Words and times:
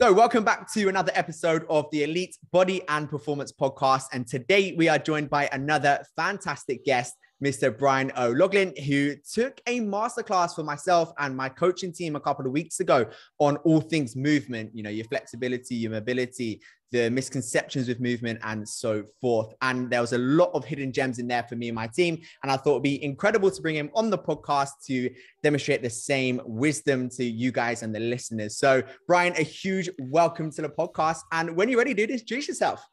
So, 0.00 0.12
welcome 0.12 0.44
back 0.44 0.72
to 0.74 0.88
another 0.88 1.10
episode 1.16 1.66
of 1.68 1.86
the 1.90 2.04
Elite 2.04 2.38
Body 2.52 2.82
and 2.86 3.10
Performance 3.10 3.50
Podcast. 3.50 4.04
And 4.12 4.28
today 4.28 4.72
we 4.78 4.88
are 4.88 4.96
joined 4.96 5.28
by 5.28 5.48
another 5.50 6.04
fantastic 6.14 6.84
guest, 6.84 7.16
Mr. 7.44 7.76
Brian 7.76 8.12
O'Loughlin, 8.16 8.72
who 8.86 9.16
took 9.28 9.60
a 9.66 9.80
masterclass 9.80 10.54
for 10.54 10.62
myself 10.62 11.10
and 11.18 11.36
my 11.36 11.48
coaching 11.48 11.92
team 11.92 12.14
a 12.14 12.20
couple 12.20 12.46
of 12.46 12.52
weeks 12.52 12.78
ago 12.78 13.06
on 13.40 13.56
all 13.64 13.80
things 13.80 14.14
movement, 14.14 14.70
you 14.72 14.84
know, 14.84 14.90
your 14.90 15.06
flexibility, 15.06 15.74
your 15.74 15.90
mobility, 15.90 16.60
the 16.90 17.10
misconceptions 17.10 17.88
with 17.88 18.00
movement, 18.00 18.38
and 18.42 18.68
so 18.68 19.04
forth. 19.20 19.54
And 19.62 19.90
there 19.90 20.00
was 20.00 20.12
a 20.12 20.18
lot 20.18 20.50
of 20.54 20.64
hidden 20.64 20.92
gems 20.92 21.18
in 21.18 21.28
there 21.28 21.42
for 21.42 21.56
me 21.56 21.68
and 21.68 21.74
my 21.74 21.86
team. 21.86 22.20
And 22.42 22.50
I 22.50 22.56
thought 22.56 22.72
it'd 22.72 22.82
be 22.82 23.02
incredible 23.02 23.50
to 23.50 23.62
bring 23.62 23.76
him 23.76 23.90
on 23.94 24.10
the 24.10 24.18
podcast 24.18 24.70
to 24.86 25.10
demonstrate 25.42 25.82
the 25.82 25.90
same 25.90 26.40
wisdom 26.44 27.08
to 27.10 27.24
you 27.24 27.52
guys 27.52 27.82
and 27.82 27.94
the 27.94 28.00
listeners. 28.00 28.56
So, 28.56 28.82
Brian, 29.06 29.34
a 29.36 29.42
huge 29.42 29.90
welcome 29.98 30.50
to 30.52 30.62
the 30.62 30.68
podcast. 30.68 31.20
And 31.32 31.56
when 31.56 31.68
you're 31.68 31.78
ready, 31.78 31.94
dude, 31.94 32.10
introduce 32.10 32.48
yourself. 32.48 32.84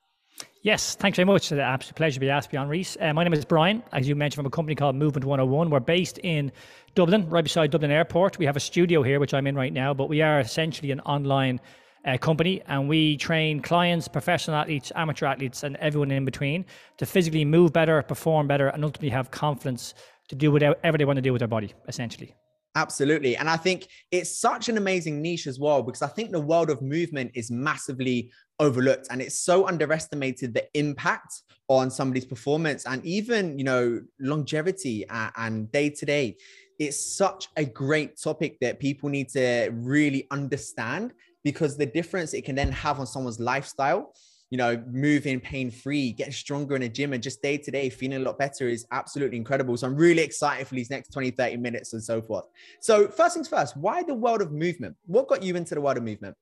Yes, 0.63 0.95
thanks 0.95 1.15
very 1.15 1.25
much. 1.25 1.43
It's 1.43 1.51
an 1.51 1.59
absolute 1.59 1.95
pleasure 1.95 2.15
to 2.15 2.19
be 2.19 2.29
asked, 2.29 2.49
Beyond 2.49 2.69
Reece. 2.69 2.97
Uh, 2.99 3.13
my 3.13 3.23
name 3.23 3.33
is 3.33 3.45
Brian, 3.45 3.83
as 3.93 4.07
you 4.07 4.15
mentioned, 4.15 4.37
from 4.37 4.47
a 4.47 4.49
company 4.49 4.73
called 4.75 4.95
Movement 4.95 5.23
101. 5.23 5.69
We're 5.69 5.79
based 5.79 6.17
in 6.23 6.51
Dublin, 6.95 7.29
right 7.29 7.43
beside 7.43 7.69
Dublin 7.71 7.91
Airport. 7.91 8.39
We 8.39 8.45
have 8.45 8.57
a 8.57 8.59
studio 8.59 9.03
here, 9.03 9.19
which 9.19 9.33
I'm 9.33 9.45
in 9.45 9.55
right 9.55 9.71
now, 9.71 9.93
but 9.93 10.09
we 10.09 10.21
are 10.21 10.39
essentially 10.39 10.91
an 10.91 11.01
online 11.01 11.61
uh, 12.05 12.17
company 12.17 12.61
and 12.67 12.87
we 12.87 13.17
train 13.17 13.61
clients, 13.61 14.07
professional 14.07 14.57
athletes, 14.57 14.91
amateur 14.95 15.25
athletes, 15.25 15.63
and 15.63 15.75
everyone 15.77 16.11
in 16.11 16.25
between 16.25 16.65
to 16.97 17.05
physically 17.05 17.45
move 17.45 17.73
better, 17.73 18.01
perform 18.03 18.47
better, 18.47 18.67
and 18.67 18.83
ultimately 18.83 19.09
have 19.09 19.31
confidence 19.31 19.93
to 20.29 20.35
do 20.35 20.51
whatever 20.51 20.97
they 20.97 21.05
want 21.05 21.17
to 21.17 21.21
do 21.21 21.31
with 21.31 21.39
their 21.39 21.47
body, 21.47 21.73
essentially. 21.87 22.33
Absolutely. 22.75 23.37
And 23.37 23.49
I 23.49 23.55
think 23.55 23.87
it's 24.11 24.37
such 24.37 24.67
an 24.67 24.77
amazing 24.77 25.21
niche 25.21 25.47
as 25.47 25.59
well, 25.59 25.81
because 25.81 26.01
I 26.01 26.07
think 26.07 26.31
the 26.31 26.41
world 26.41 26.69
of 26.69 26.81
movement 26.81 27.31
is 27.33 27.49
massively 27.49 28.31
overlooked 28.59 29.07
and 29.09 29.21
it's 29.21 29.39
so 29.39 29.67
underestimated 29.67 30.53
the 30.53 30.65
impact 30.73 31.41
on 31.69 31.89
somebody's 31.89 32.25
performance 32.25 32.85
and 32.85 33.03
even, 33.05 33.57
you 33.57 33.63
know, 33.63 34.01
longevity 34.19 35.05
and 35.09 35.71
day 35.71 35.89
to 35.89 36.05
day. 36.05 36.35
It's 36.77 37.15
such 37.15 37.47
a 37.55 37.63
great 37.63 38.19
topic 38.21 38.57
that 38.59 38.79
people 38.79 39.09
need 39.09 39.29
to 39.29 39.69
really 39.71 40.27
understand 40.29 41.13
because 41.45 41.77
the 41.77 41.85
difference 41.85 42.33
it 42.33 42.43
can 42.43 42.55
then 42.55 42.71
have 42.73 42.99
on 42.99 43.07
someone's 43.07 43.39
lifestyle 43.39 44.11
you 44.51 44.57
know, 44.57 44.81
moving 44.91 45.39
pain 45.39 45.71
free, 45.71 46.11
getting 46.11 46.31
stronger 46.31 46.75
in 46.75 46.83
a 46.83 46.89
gym 46.89 47.13
and 47.13 47.23
just 47.23 47.41
day 47.41 47.57
to 47.57 47.71
day 47.71 47.89
feeling 47.89 48.21
a 48.21 48.23
lot 48.23 48.37
better 48.37 48.67
is 48.69 48.85
absolutely 48.91 49.37
incredible. 49.37 49.75
So 49.75 49.87
I'm 49.87 49.95
really 49.95 50.21
excited 50.21 50.67
for 50.67 50.75
these 50.75 50.89
next 50.89 51.09
20, 51.09 51.31
30 51.31 51.57
minutes 51.57 51.93
and 51.93 52.03
so 52.03 52.21
forth. 52.21 52.45
So, 52.79 53.07
first 53.07 53.33
things 53.33 53.47
first, 53.47 53.75
why 53.75 54.03
the 54.03 54.13
world 54.13 54.41
of 54.41 54.51
movement? 54.51 54.95
What 55.07 55.27
got 55.27 55.41
you 55.41 55.55
into 55.55 55.73
the 55.73 55.81
world 55.81 55.97
of 55.97 56.03
movement? 56.03 56.35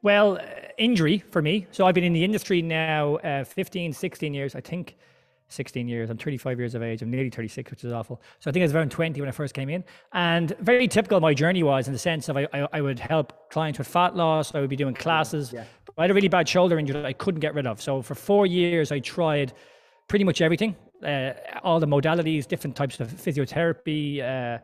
Well, 0.00 0.38
uh, 0.38 0.68
injury 0.78 1.18
for 1.30 1.42
me. 1.42 1.66
So 1.72 1.86
I've 1.86 1.94
been 1.94 2.04
in 2.04 2.12
the 2.12 2.22
industry 2.22 2.62
now 2.62 3.16
uh, 3.16 3.42
15, 3.42 3.92
16 3.92 4.32
years. 4.32 4.54
I 4.54 4.60
think 4.60 4.96
16 5.48 5.88
years. 5.88 6.10
I'm 6.10 6.18
35 6.18 6.58
years 6.58 6.74
of 6.74 6.82
age. 6.82 7.02
I'm 7.02 7.10
nearly 7.10 7.30
36, 7.30 7.70
which 7.70 7.84
is 7.84 7.92
awful. 7.92 8.20
So 8.40 8.50
I 8.50 8.52
think 8.52 8.62
I 8.62 8.66
was 8.66 8.74
around 8.74 8.90
20 8.90 9.20
when 9.20 9.28
I 9.28 9.32
first 9.32 9.54
came 9.54 9.68
in. 9.68 9.82
And 10.12 10.56
very 10.60 10.86
typical 10.86 11.20
my 11.20 11.34
journey 11.34 11.62
was 11.62 11.86
in 11.86 11.92
the 11.92 11.98
sense 11.98 12.28
of 12.28 12.36
I, 12.36 12.46
I, 12.52 12.68
I 12.74 12.80
would 12.80 12.98
help 12.98 13.50
clients 13.50 13.78
with 13.78 13.88
fat 13.88 14.14
loss. 14.14 14.54
I 14.54 14.60
would 14.60 14.70
be 14.70 14.76
doing 14.76 14.94
classes. 14.94 15.52
Yeah. 15.52 15.64
I 15.96 16.02
had 16.02 16.10
a 16.10 16.14
really 16.14 16.28
bad 16.28 16.48
shoulder 16.48 16.78
injury 16.78 16.94
that 16.94 17.06
I 17.06 17.12
couldn't 17.12 17.40
get 17.40 17.54
rid 17.54 17.66
of. 17.66 17.80
So 17.82 18.02
for 18.02 18.14
four 18.14 18.46
years, 18.46 18.92
I 18.92 19.00
tried 19.00 19.52
pretty 20.06 20.24
much 20.24 20.40
everything, 20.40 20.76
uh, 21.04 21.32
all 21.62 21.80
the 21.80 21.86
modalities, 21.86 22.46
different 22.46 22.76
types 22.76 23.00
of 23.00 23.08
physiotherapy, 23.08 24.22
uh, 24.22 24.58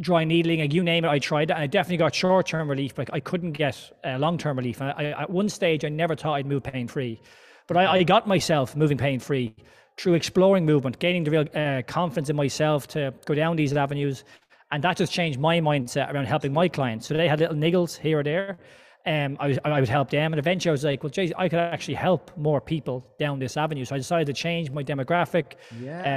dry 0.00 0.24
needling, 0.24 0.60
like 0.60 0.72
you 0.72 0.82
name 0.82 1.04
it, 1.04 1.08
I 1.08 1.18
tried 1.18 1.50
it. 1.50 1.54
And 1.54 1.62
I 1.62 1.66
definitely 1.66 1.98
got 1.98 2.14
short 2.14 2.46
term 2.46 2.68
relief, 2.68 2.94
but 2.94 3.12
I 3.12 3.20
couldn't 3.20 3.52
get 3.52 3.78
uh, 4.04 4.18
long 4.18 4.38
term 4.38 4.56
relief. 4.56 4.80
And 4.80 4.94
I, 4.96 5.22
at 5.22 5.30
one 5.30 5.48
stage, 5.48 5.84
I 5.84 5.88
never 5.88 6.14
thought 6.14 6.34
I'd 6.34 6.46
move 6.46 6.62
pain 6.62 6.88
free. 6.88 7.20
But 7.66 7.76
I, 7.76 7.86
I 7.98 8.02
got 8.02 8.26
myself 8.26 8.76
moving 8.76 8.96
pain 8.96 9.18
free 9.18 9.54
through 9.98 10.14
exploring 10.14 10.66
movement, 10.66 10.98
gaining 10.98 11.24
the 11.24 11.30
real 11.30 11.46
uh, 11.54 11.82
confidence 11.86 12.28
in 12.28 12.36
myself 12.36 12.86
to 12.88 13.14
go 13.24 13.34
down 13.34 13.56
these 13.56 13.74
avenues. 13.74 14.24
And 14.70 14.82
that 14.84 14.96
just 14.96 15.12
changed 15.12 15.38
my 15.38 15.60
mindset 15.60 16.12
around 16.12 16.26
helping 16.26 16.52
my 16.52 16.68
clients. 16.68 17.06
So 17.06 17.14
they 17.14 17.28
had 17.28 17.40
little 17.40 17.56
niggles 17.56 17.96
here 17.96 18.20
or 18.20 18.22
there. 18.22 18.58
Um, 19.06 19.36
I, 19.38 19.46
was, 19.46 19.58
I 19.64 19.78
would 19.78 19.88
help 19.88 20.10
them. 20.10 20.32
And 20.32 20.40
eventually 20.40 20.70
I 20.70 20.72
was 20.72 20.82
like, 20.82 21.04
well, 21.04 21.10
geez, 21.10 21.32
I 21.38 21.48
could 21.48 21.60
actually 21.60 21.94
help 21.94 22.36
more 22.36 22.60
people 22.60 23.06
down 23.20 23.38
this 23.38 23.56
avenue. 23.56 23.84
So 23.84 23.94
I 23.94 23.98
decided 23.98 24.26
to 24.26 24.32
change 24.32 24.72
my 24.72 24.82
demographic, 24.82 25.52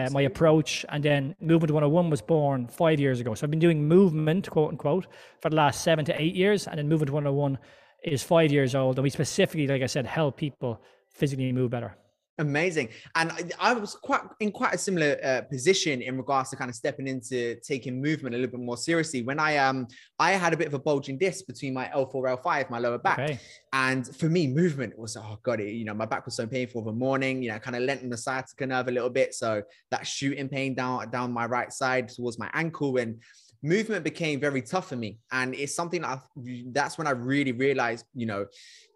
uh, 0.07 0.09
my 0.11 0.21
approach. 0.23 0.85
And 0.89 1.03
then 1.03 1.35
Movement 1.39 1.71
101 1.71 2.09
was 2.09 2.21
born 2.23 2.67
five 2.67 2.99
years 2.99 3.19
ago. 3.19 3.35
So 3.35 3.45
I've 3.45 3.51
been 3.51 3.59
doing 3.59 3.87
movement, 3.87 4.49
quote 4.49 4.71
unquote, 4.71 5.05
for 5.39 5.51
the 5.51 5.55
last 5.55 5.83
seven 5.83 6.03
to 6.05 6.19
eight 6.19 6.33
years. 6.33 6.67
And 6.67 6.79
then 6.79 6.89
Movement 6.89 7.11
101 7.11 7.59
is 8.03 8.23
five 8.23 8.51
years 8.51 8.73
old. 8.73 8.97
And 8.97 9.03
we 9.03 9.11
specifically, 9.11 9.67
like 9.67 9.83
I 9.83 9.87
said, 9.87 10.07
help 10.07 10.37
people 10.37 10.81
physically 11.11 11.51
move 11.51 11.69
better. 11.69 11.95
Amazing. 12.39 12.89
And 13.15 13.31
I, 13.31 13.71
I, 13.71 13.73
was 13.73 13.95
quite 13.95 14.21
in 14.39 14.51
quite 14.51 14.73
a 14.73 14.77
similar 14.77 15.17
uh, 15.21 15.41
position 15.41 16.01
in 16.01 16.15
regards 16.15 16.49
to 16.51 16.55
kind 16.55 16.69
of 16.69 16.75
stepping 16.75 17.05
into 17.05 17.55
taking 17.59 18.01
movement 18.01 18.33
a 18.33 18.37
little 18.37 18.51
bit 18.51 18.61
more 18.61 18.77
seriously. 18.77 19.21
When 19.23 19.39
I 19.39 19.57
um 19.57 19.87
I 20.19 20.31
had 20.31 20.53
a 20.53 20.57
bit 20.57 20.67
of 20.67 20.73
a 20.73 20.79
bulging 20.79 21.17
disc 21.17 21.45
between 21.47 21.73
my 21.73 21.89
L4 21.93 22.41
L5, 22.41 22.69
my 22.69 22.79
lower 22.79 22.97
back. 22.97 23.19
Okay. 23.19 23.39
And 23.73 24.07
for 24.15 24.29
me, 24.29 24.47
movement 24.47 24.97
was 24.97 25.17
oh 25.17 25.37
god, 25.43 25.59
it, 25.59 25.73
you 25.73 25.83
know, 25.83 25.93
my 25.93 26.05
back 26.05 26.25
was 26.25 26.35
so 26.35 26.47
painful 26.47 26.81
the 26.81 26.93
morning, 26.93 27.43
you 27.43 27.51
know, 27.51 27.59
kind 27.59 27.75
of 27.75 27.83
lengthened 27.83 28.13
the 28.13 28.17
sciatica 28.17 28.65
nerve 28.65 28.87
a 28.87 28.91
little 28.91 29.09
bit. 29.09 29.33
So 29.33 29.61
that 29.91 30.07
shooting 30.07 30.47
pain 30.47 30.75
down 30.75 31.09
down 31.09 31.33
my 31.33 31.45
right 31.45 31.73
side 31.73 32.07
towards 32.07 32.39
my 32.39 32.49
ankle 32.53 32.95
and 32.97 33.19
movement 33.61 34.03
became 34.05 34.39
very 34.39 34.61
tough 34.61 34.87
for 34.87 34.95
me 34.95 35.19
and 35.33 35.53
it's 35.53 35.75
something 35.75 36.01
that 36.01 36.11
I, 36.11 36.63
that's 36.71 36.97
when 36.97 37.07
i 37.07 37.11
really 37.11 37.51
realized 37.51 38.05
you 38.15 38.25
know 38.25 38.45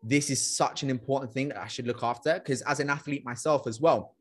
this 0.03 0.30
is 0.30 0.56
such 0.56 0.84
an 0.84 0.90
important 0.90 1.31
thing 1.31 1.50
that 1.50 1.58
i 1.58 1.68
should 1.68 1.88
look 1.88 2.03
after 2.03 2.34
because 2.36 2.62
as 2.64 2.80
an 2.80 2.90
athlete 2.90 3.24
myself 3.25 3.68
as 3.68 3.80
well 3.80 4.14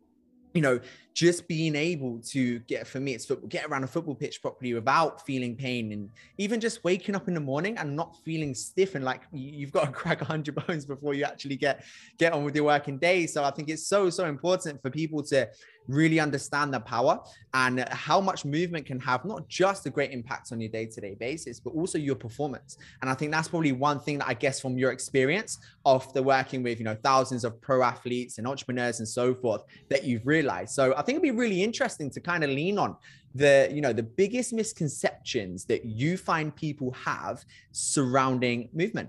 you 0.54 0.60
know, 0.60 0.80
just 1.14 1.46
being 1.48 1.76
able 1.76 2.18
to 2.20 2.58
get 2.60 2.86
for 2.86 3.00
me, 3.00 3.14
it's 3.14 3.26
football, 3.26 3.48
get 3.48 3.66
around 3.66 3.84
a 3.84 3.86
football 3.86 4.14
pitch 4.14 4.40
properly 4.40 4.74
without 4.74 5.24
feeling 5.24 5.56
pain, 5.56 5.92
and 5.92 6.10
even 6.38 6.60
just 6.60 6.82
waking 6.84 7.14
up 7.14 7.28
in 7.28 7.34
the 7.34 7.40
morning 7.40 7.76
and 7.78 7.94
not 7.94 8.16
feeling 8.24 8.54
stiff 8.54 8.94
and 8.94 9.04
like 9.04 9.22
you've 9.32 9.72
got 9.72 9.86
to 9.86 9.92
crack 9.92 10.20
100 10.20 10.54
bones 10.66 10.84
before 10.84 11.14
you 11.14 11.24
actually 11.24 11.56
get 11.56 11.84
get 12.18 12.32
on 12.32 12.44
with 12.44 12.54
your 12.54 12.64
working 12.64 12.98
day. 12.98 13.26
So 13.26 13.44
I 13.44 13.50
think 13.50 13.68
it's 13.68 13.86
so 13.86 14.10
so 14.10 14.26
important 14.26 14.80
for 14.82 14.90
people 14.90 15.22
to 15.24 15.48
really 15.88 16.20
understand 16.20 16.72
the 16.72 16.80
power 16.80 17.18
and 17.54 17.86
how 17.90 18.20
much 18.20 18.44
movement 18.44 18.86
can 18.86 18.98
have 19.00 19.24
not 19.24 19.48
just 19.48 19.86
a 19.86 19.90
great 19.90 20.10
impact 20.10 20.52
on 20.52 20.60
your 20.60 20.70
day-to-day 20.70 21.14
basis 21.14 21.60
but 21.60 21.70
also 21.70 21.98
your 21.98 22.14
performance. 22.14 22.78
And 23.00 23.10
i 23.10 23.14
think 23.14 23.32
that's 23.32 23.48
probably 23.48 23.72
one 23.72 24.00
thing 24.00 24.18
that 24.18 24.28
i 24.28 24.34
guess 24.34 24.60
from 24.60 24.78
your 24.78 24.92
experience 24.92 25.58
of 25.84 26.12
the 26.14 26.22
working 26.22 26.62
with 26.62 26.78
you 26.78 26.84
know 26.84 26.96
thousands 27.02 27.44
of 27.44 27.60
pro 27.60 27.82
athletes 27.82 28.38
and 28.38 28.46
entrepreneurs 28.46 29.00
and 29.00 29.08
so 29.08 29.34
forth 29.34 29.62
that 29.88 30.04
you've 30.04 30.26
realized. 30.26 30.72
So 30.74 30.92
i 30.96 31.02
think 31.02 31.16
it'd 31.16 31.22
be 31.22 31.30
really 31.30 31.62
interesting 31.62 32.10
to 32.10 32.20
kind 32.20 32.44
of 32.44 32.50
lean 32.50 32.78
on 32.78 32.96
the 33.34 33.68
you 33.72 33.80
know 33.80 33.92
the 33.92 34.02
biggest 34.02 34.52
misconceptions 34.52 35.64
that 35.64 35.84
you 35.84 36.16
find 36.16 36.54
people 36.54 36.92
have 36.92 37.44
surrounding 37.72 38.68
movement. 38.72 39.08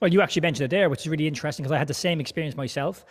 Well, 0.00 0.12
you 0.12 0.20
actually 0.20 0.42
mentioned 0.42 0.66
it 0.66 0.76
there, 0.76 0.88
which 0.90 1.00
is 1.00 1.08
really 1.08 1.26
interesting 1.26 1.64
because 1.64 1.72
I 1.72 1.78
had 1.78 1.88
the 1.88 1.94
same 1.94 2.20
experience 2.20 2.56
myself 2.56 3.04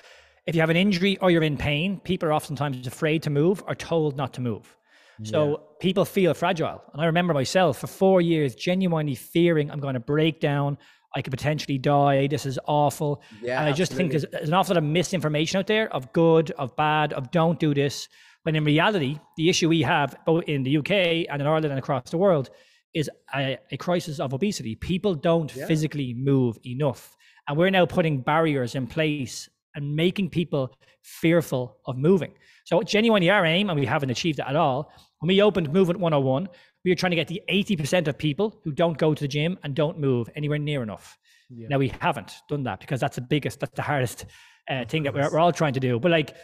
if 0.45 0.55
you 0.55 0.61
have 0.61 0.69
an 0.69 0.77
injury 0.77 1.17
or 1.17 1.31
you're 1.31 1.43
in 1.43 1.57
pain, 1.57 1.99
people 2.03 2.29
are 2.29 2.33
oftentimes 2.33 2.87
afraid 2.87 3.23
to 3.23 3.29
move 3.29 3.63
or 3.67 3.75
told 3.75 4.17
not 4.17 4.33
to 4.33 4.41
move. 4.41 4.75
So 5.23 5.49
yeah. 5.49 5.55
people 5.79 6.05
feel 6.05 6.33
fragile. 6.33 6.81
And 6.93 7.01
I 7.01 7.05
remember 7.05 7.33
myself 7.33 7.79
for 7.79 7.87
four 7.87 8.21
years 8.21 8.55
genuinely 8.55 9.15
fearing 9.15 9.69
I'm 9.69 9.79
going 9.79 9.93
to 9.93 9.99
break 9.99 10.39
down. 10.39 10.77
I 11.15 11.21
could 11.21 11.31
potentially 11.31 11.77
die. 11.77 12.27
This 12.27 12.45
is 12.45 12.57
awful. 12.65 13.21
Yeah, 13.41 13.59
and 13.59 13.69
I 13.69 13.73
just 13.73 13.91
absolutely. 13.91 13.97
think 13.97 14.11
there's, 14.11 14.31
there's, 14.31 14.49
an 14.49 14.53
awful 14.53 14.75
lot 14.75 14.83
of 14.83 14.89
misinformation 14.89 15.59
out 15.59 15.67
there 15.67 15.93
of 15.93 16.11
good, 16.13 16.51
of 16.51 16.75
bad, 16.75 17.13
of 17.13 17.31
don't 17.31 17.59
do 17.59 17.73
this. 17.73 18.07
When 18.43 18.55
in 18.55 18.63
reality, 18.63 19.19
the 19.37 19.49
issue 19.49 19.69
we 19.69 19.81
have 19.81 20.15
both 20.25 20.45
in 20.45 20.63
the 20.63 20.77
UK 20.77 20.91
and 21.29 21.41
in 21.41 21.47
Ireland 21.47 21.65
and 21.65 21.79
across 21.79 22.09
the 22.09 22.17
world 22.17 22.49
is 22.93 23.09
a, 23.35 23.57
a 23.71 23.77
crisis 23.77 24.19
of 24.19 24.33
obesity. 24.33 24.75
People 24.75 25.13
don't 25.13 25.53
yeah. 25.55 25.67
physically 25.67 26.13
move 26.13 26.57
enough. 26.65 27.15
And 27.47 27.57
we're 27.57 27.69
now 27.69 27.85
putting 27.85 28.21
barriers 28.21 28.75
in 28.75 28.87
place 28.87 29.49
and 29.75 29.95
making 29.95 30.29
people 30.29 30.75
fearful 31.01 31.77
of 31.85 31.97
moving. 31.97 32.33
So 32.65 32.81
genuinely 32.81 33.29
our 33.29 33.45
aim, 33.45 33.69
and 33.69 33.79
we 33.79 33.85
haven't 33.85 34.09
achieved 34.09 34.39
it 34.39 34.45
at 34.47 34.55
all, 34.55 34.91
when 35.19 35.27
we 35.27 35.41
opened 35.41 35.71
Movement 35.71 35.99
101, 35.99 36.49
we 36.83 36.91
were 36.91 36.95
trying 36.95 37.11
to 37.11 37.15
get 37.15 37.27
the 37.27 37.41
80% 37.49 38.07
of 38.07 38.17
people 38.17 38.59
who 38.63 38.71
don't 38.71 38.97
go 38.97 39.13
to 39.13 39.21
the 39.21 39.27
gym 39.27 39.57
and 39.63 39.75
don't 39.75 39.99
move 39.99 40.29
anywhere 40.35 40.57
near 40.57 40.81
enough. 40.81 41.17
Yeah. 41.49 41.67
Now 41.69 41.77
we 41.77 41.91
haven't 41.99 42.33
done 42.49 42.63
that 42.63 42.79
because 42.79 42.99
that's 42.99 43.15
the 43.15 43.21
biggest, 43.21 43.59
that's 43.59 43.75
the 43.75 43.81
hardest 43.81 44.25
uh, 44.69 44.85
thing 44.85 45.03
that 45.03 45.13
we're, 45.13 45.29
we're 45.31 45.39
all 45.39 45.51
trying 45.51 45.73
to 45.73 45.79
do. 45.79 45.99
But 45.99 46.11
like 46.11 46.35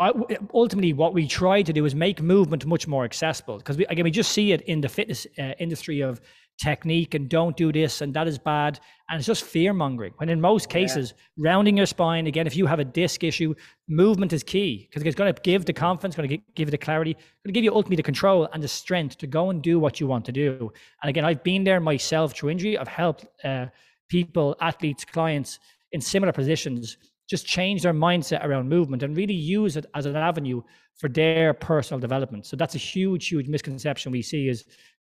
I, 0.00 0.12
ultimately, 0.54 0.94
what 0.94 1.12
we 1.12 1.28
try 1.28 1.60
to 1.60 1.72
do 1.74 1.84
is 1.84 1.94
make 1.94 2.22
movement 2.22 2.64
much 2.64 2.88
more 2.88 3.04
accessible 3.04 3.58
because 3.58 3.76
we, 3.76 3.84
again, 3.86 4.04
we 4.04 4.10
just 4.10 4.32
see 4.32 4.52
it 4.52 4.62
in 4.62 4.80
the 4.80 4.88
fitness 4.88 5.26
uh, 5.38 5.52
industry 5.58 6.00
of 6.00 6.22
technique 6.60 7.14
and 7.14 7.28
don't 7.28 7.56
do 7.56 7.72
this 7.72 8.00
and 8.02 8.12
that 8.12 8.28
is 8.28 8.38
bad 8.38 8.78
and 9.08 9.18
it's 9.18 9.26
just 9.26 9.44
fear 9.44 9.72
mongering 9.72 10.12
when 10.18 10.28
in 10.28 10.40
most 10.40 10.68
cases 10.68 11.14
yeah. 11.16 11.44
rounding 11.50 11.76
your 11.76 11.86
spine 11.86 12.26
again 12.26 12.46
if 12.46 12.54
you 12.54 12.66
have 12.66 12.78
a 12.78 12.84
disc 12.84 13.24
issue 13.24 13.54
movement 13.88 14.32
is 14.32 14.42
key 14.42 14.86
because 14.88 15.02
it's 15.02 15.16
going 15.16 15.32
to 15.32 15.40
give 15.42 15.64
the 15.64 15.72
confidence 15.72 16.14
going 16.16 16.28
to 16.28 16.36
give 16.54 16.68
you 16.68 16.70
the 16.70 16.76
clarity 16.76 17.14
going 17.14 17.22
to 17.46 17.52
give 17.52 17.64
you 17.64 17.72
ultimately 17.72 17.96
the 17.96 18.02
control 18.02 18.46
and 18.52 18.62
the 18.62 18.68
strength 18.68 19.16
to 19.16 19.26
go 19.26 19.50
and 19.50 19.62
do 19.62 19.78
what 19.78 20.00
you 20.00 20.06
want 20.06 20.24
to 20.24 20.32
do 20.32 20.70
and 21.02 21.08
again 21.08 21.24
i've 21.24 21.42
been 21.42 21.64
there 21.64 21.80
myself 21.80 22.34
through 22.34 22.50
injury 22.50 22.76
i've 22.76 22.88
helped 22.88 23.26
uh, 23.42 23.66
people, 24.10 24.56
athletes, 24.60 25.04
clients 25.06 25.58
in 25.92 26.00
similar 26.00 26.32
positions 26.32 26.98
just 27.30 27.46
change 27.46 27.82
their 27.82 27.94
mindset 27.94 28.44
around 28.44 28.68
movement 28.68 29.04
and 29.04 29.16
really 29.16 29.34
use 29.34 29.76
it 29.76 29.86
as 29.94 30.04
an 30.04 30.16
avenue 30.16 30.60
for 30.98 31.08
their 31.08 31.54
personal 31.54 32.00
development. 32.00 32.44
So 32.44 32.56
that's 32.56 32.74
a 32.74 32.78
huge, 32.78 33.28
huge 33.28 33.48
misconception 33.48 34.10
we 34.10 34.20
see 34.20 34.48
is 34.48 34.64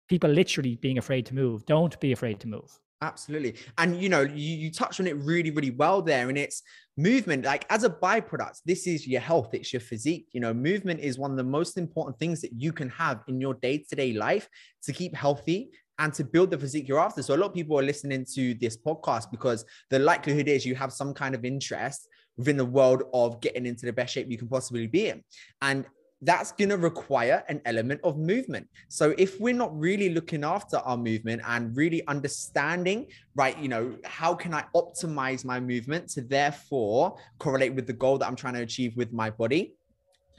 people 0.07 0.30
literally 0.30 0.75
being 0.77 0.98
afraid 0.98 1.25
to 1.27 1.36
move. 1.36 1.65
Don't 1.65 2.00
be 2.00 2.12
afraid 2.12 2.39
to 2.42 2.48
move. 2.48 2.80
Absolutely. 3.01 3.56
And 3.77 4.01
you 4.01 4.09
know, 4.09 4.21
you, 4.21 4.57
you 4.57 4.71
touched 4.71 5.00
on 5.00 5.06
it 5.06 5.15
really, 5.18 5.51
really 5.51 5.69
well 5.69 6.01
there. 6.01 6.30
And 6.30 6.38
it's 6.38 6.63
movement, 6.98 7.45
like 7.45 7.65
as 7.69 7.83
a 7.83 7.89
byproduct, 7.89 8.62
this 8.65 8.88
is 8.88 9.07
your 9.07 9.21
health, 9.21 9.54
it's 9.54 9.71
your 9.71 9.81
physique. 9.81 10.27
You 10.31 10.42
know, 10.42 10.54
movement 10.54 11.00
is 11.01 11.19
one 11.19 11.30
of 11.30 11.38
the 11.38 11.44
most 11.44 11.77
important 11.77 12.18
things 12.18 12.42
that 12.42 12.54
you 12.54 12.74
can 12.74 12.89
have 12.89 13.21
in 13.27 13.39
your 13.39 13.54
day-to-day 13.54 14.13
life 14.13 14.50
to 14.83 14.94
keep 14.94 15.15
healthy 15.15 15.69
and 16.00 16.12
to 16.13 16.24
build 16.24 16.50
the 16.50 16.57
physique 16.57 16.88
you're 16.88 17.00
after. 17.00 17.21
So 17.21 17.36
a 17.36 17.38
lot 17.38 17.48
of 17.48 17.54
people 17.54 17.80
are 17.80 17.83
listening 17.83 18.25
to 18.33 18.56
this 18.56 18.77
podcast 18.77 19.30
because 19.30 19.63
the 19.89 20.00
likelihood 20.00 20.48
is 20.48 20.65
you 20.65 20.75
have 20.75 20.92
some 20.92 21.13
kind 21.13 21.36
of 21.36 21.45
interest 21.45 22.07
within 22.36 22.57
the 22.57 22.65
world 22.65 23.04
of 23.13 23.42
getting 23.42 23.65
into 23.65 23.86
the 23.86 23.94
best 23.94 24.13
shape 24.13 24.30
you 24.30 24.38
can 24.38 24.48
possibly 24.48 24.88
be 24.88 25.09
in. 25.09 25.24
And 25.62 25.86
that's 26.22 26.52
going 26.52 26.69
to 26.69 26.78
require 26.78 27.44
an 27.48 27.62
element 27.66 28.02
of 28.04 28.18
movement. 28.18 28.68
So 28.88 29.14
if 29.18 29.40
we're 29.40 29.54
not 29.54 29.78
really 29.78 30.10
looking 30.10 30.44
after 30.44 30.78
our 30.78 30.98
movement 30.98 31.42
and 31.46 31.75
really 31.78 32.06
understanding, 32.08 33.08
right, 33.36 33.58
you 33.60 33.68
know, 33.68 33.96
how 34.04 34.34
can 34.34 34.54
I 34.54 34.66
optimize 34.75 35.46
my 35.46 35.60
movement 35.60 36.10
to 36.10 36.22
therefore 36.22 37.18
correlate 37.38 37.75
with 37.75 37.86
the 37.86 37.94
goal 37.94 38.18
that 38.18 38.28
I'm 38.28 38.36
trying 38.36 38.56
to 38.56 38.62
achieve 38.62 38.98
with 38.98 39.14
my 39.14 39.30
body? 39.30 39.75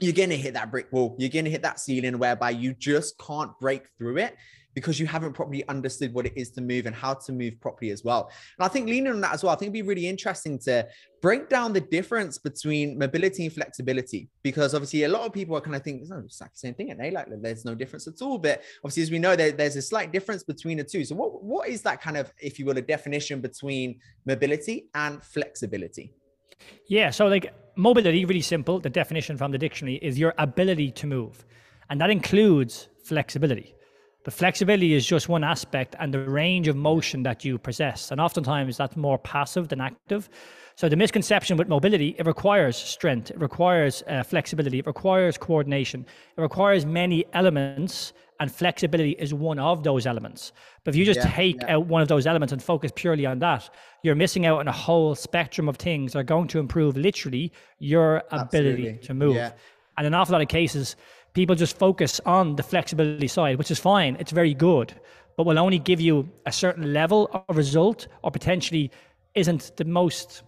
You're 0.01 0.13
going 0.13 0.29
to 0.29 0.37
hit 0.37 0.53
that 0.53 0.71
brick 0.71 0.91
wall. 0.91 1.15
You're 1.17 1.29
going 1.29 1.45
to 1.45 1.51
hit 1.51 1.61
that 1.61 1.79
ceiling 1.79 2.19
whereby 2.19 2.51
you 2.51 2.73
just 2.73 3.17
can't 3.17 3.51
break 3.59 3.87
through 3.97 4.17
it 4.17 4.35
because 4.79 4.97
you 4.97 5.05
haven't 5.05 5.33
properly 5.33 5.67
understood 5.67 6.13
what 6.13 6.25
it 6.25 6.31
is 6.37 6.51
to 6.51 6.61
move 6.61 6.85
and 6.85 6.95
how 6.95 7.13
to 7.13 7.33
move 7.33 7.59
properly 7.59 7.91
as 7.91 8.01
well. 8.01 8.31
And 8.57 8.65
I 8.65 8.69
think 8.69 8.87
leaning 8.87 9.11
on 9.11 9.19
that 9.19 9.33
as 9.33 9.43
well, 9.43 9.51
I 9.51 9.57
think 9.57 9.67
it'd 9.67 9.73
be 9.73 9.81
really 9.81 10.07
interesting 10.07 10.57
to 10.59 10.87
break 11.21 11.49
down 11.49 11.73
the 11.73 11.81
difference 11.81 12.37
between 12.37 12.97
mobility 12.97 13.43
and 13.43 13.53
flexibility 13.53 14.29
because 14.41 14.73
obviously 14.73 15.03
a 15.03 15.09
lot 15.09 15.23
of 15.23 15.33
people 15.33 15.57
are 15.57 15.59
kind 15.59 15.75
of 15.75 15.83
think 15.83 16.01
it's, 16.01 16.09
like 16.09 16.53
the 16.53 16.57
same 16.57 16.73
thing 16.73 16.91
and 16.91 16.99
they 17.01 17.11
like 17.11 17.25
there's 17.41 17.65
no 17.65 17.75
difference 17.75 18.07
at 18.07 18.21
all. 18.21 18.37
But 18.37 18.63
obviously, 18.81 19.03
as 19.03 19.11
we 19.11 19.19
know, 19.19 19.35
there, 19.35 19.51
there's 19.51 19.75
a 19.75 19.81
slight 19.81 20.13
difference 20.13 20.43
between 20.43 20.77
the 20.77 20.85
two. 20.85 21.03
So 21.03 21.15
what 21.15 21.43
what 21.43 21.67
is 21.67 21.81
that 21.81 22.01
kind 22.01 22.15
of, 22.15 22.31
if 22.39 22.57
you 22.57 22.65
will, 22.65 22.77
a 22.77 22.81
definition 22.81 23.41
between 23.41 23.99
mobility 24.25 24.87
and 24.95 25.21
flexibility? 25.21 26.13
Yeah, 26.87 27.09
so 27.09 27.27
like 27.27 27.53
mobility, 27.75 28.23
really 28.23 28.39
simple. 28.41 28.79
The 28.79 28.89
definition 28.89 29.35
from 29.35 29.51
the 29.51 29.57
dictionary 29.57 29.97
is 30.01 30.17
your 30.17 30.33
ability 30.37 30.91
to 30.91 31.07
move, 31.07 31.45
and 31.89 31.99
that 31.99 32.09
includes 32.09 32.87
flexibility. 33.03 33.75
But 34.29 34.35
flexibility 34.35 34.93
is 34.93 35.07
just 35.07 35.27
one 35.27 35.43
aspect 35.43 35.95
and 35.97 36.13
the 36.13 36.19
range 36.19 36.67
of 36.67 36.75
motion 36.75 37.23
that 37.23 37.43
you 37.43 37.57
possess. 37.57 38.11
And 38.11 38.21
oftentimes 38.21 38.77
that's 38.77 38.95
more 38.95 39.17
passive 39.17 39.69
than 39.69 39.81
active. 39.81 40.29
So 40.75 40.87
the 40.87 40.95
misconception 40.95 41.57
with 41.57 41.67
mobility, 41.67 42.15
it 42.15 42.27
requires 42.27 42.77
strength, 42.77 43.31
it 43.31 43.41
requires 43.41 44.03
uh, 44.07 44.21
flexibility, 44.21 44.77
it 44.77 44.85
requires 44.85 45.35
coordination, 45.35 46.05
it 46.37 46.41
requires 46.41 46.85
many 46.85 47.25
elements, 47.33 48.13
and 48.39 48.51
flexibility 48.51 49.13
is 49.13 49.33
one 49.33 49.57
of 49.57 49.81
those 49.81 50.05
elements. 50.05 50.51
But 50.83 50.93
if 50.93 50.99
you 50.99 51.05
just 51.05 51.21
yeah, 51.21 51.31
take 51.31 51.63
yeah. 51.63 51.77
out 51.77 51.87
one 51.87 52.03
of 52.03 52.07
those 52.07 52.27
elements 52.27 52.53
and 52.53 52.61
focus 52.61 52.91
purely 52.95 53.25
on 53.25 53.39
that, 53.39 53.67
you're 54.03 54.13
missing 54.13 54.45
out 54.45 54.59
on 54.59 54.67
a 54.67 54.71
whole 54.71 55.15
spectrum 55.15 55.67
of 55.67 55.77
things 55.77 56.13
that 56.13 56.19
are 56.19 56.23
going 56.23 56.47
to 56.49 56.59
improve 56.59 56.95
literally 56.97 57.51
your 57.79 58.21
ability 58.29 58.89
Absolutely. 58.89 59.07
to 59.07 59.13
move. 59.15 59.35
Yeah. 59.37 59.53
And 59.97 60.05
in 60.07 60.13
an 60.13 60.19
awful 60.19 60.33
lot 60.33 60.41
of 60.41 60.47
cases, 60.47 60.95
people 61.33 61.55
just 61.55 61.77
focus 61.77 62.19
on 62.25 62.55
the 62.55 62.63
flexibility 62.63 63.27
side, 63.27 63.57
which 63.57 63.71
is 63.71 63.79
fine. 63.79 64.17
It's 64.19 64.31
very 64.31 64.53
good, 64.53 64.93
but 65.37 65.45
will 65.45 65.59
only 65.59 65.79
give 65.79 66.01
you 66.01 66.29
a 66.45 66.51
certain 66.51 66.93
level 66.93 67.29
of 67.47 67.57
result 67.57 68.07
or 68.23 68.31
potentially 68.31 68.91
isn't 69.35 69.77
the 69.77 69.85
most 69.85 70.43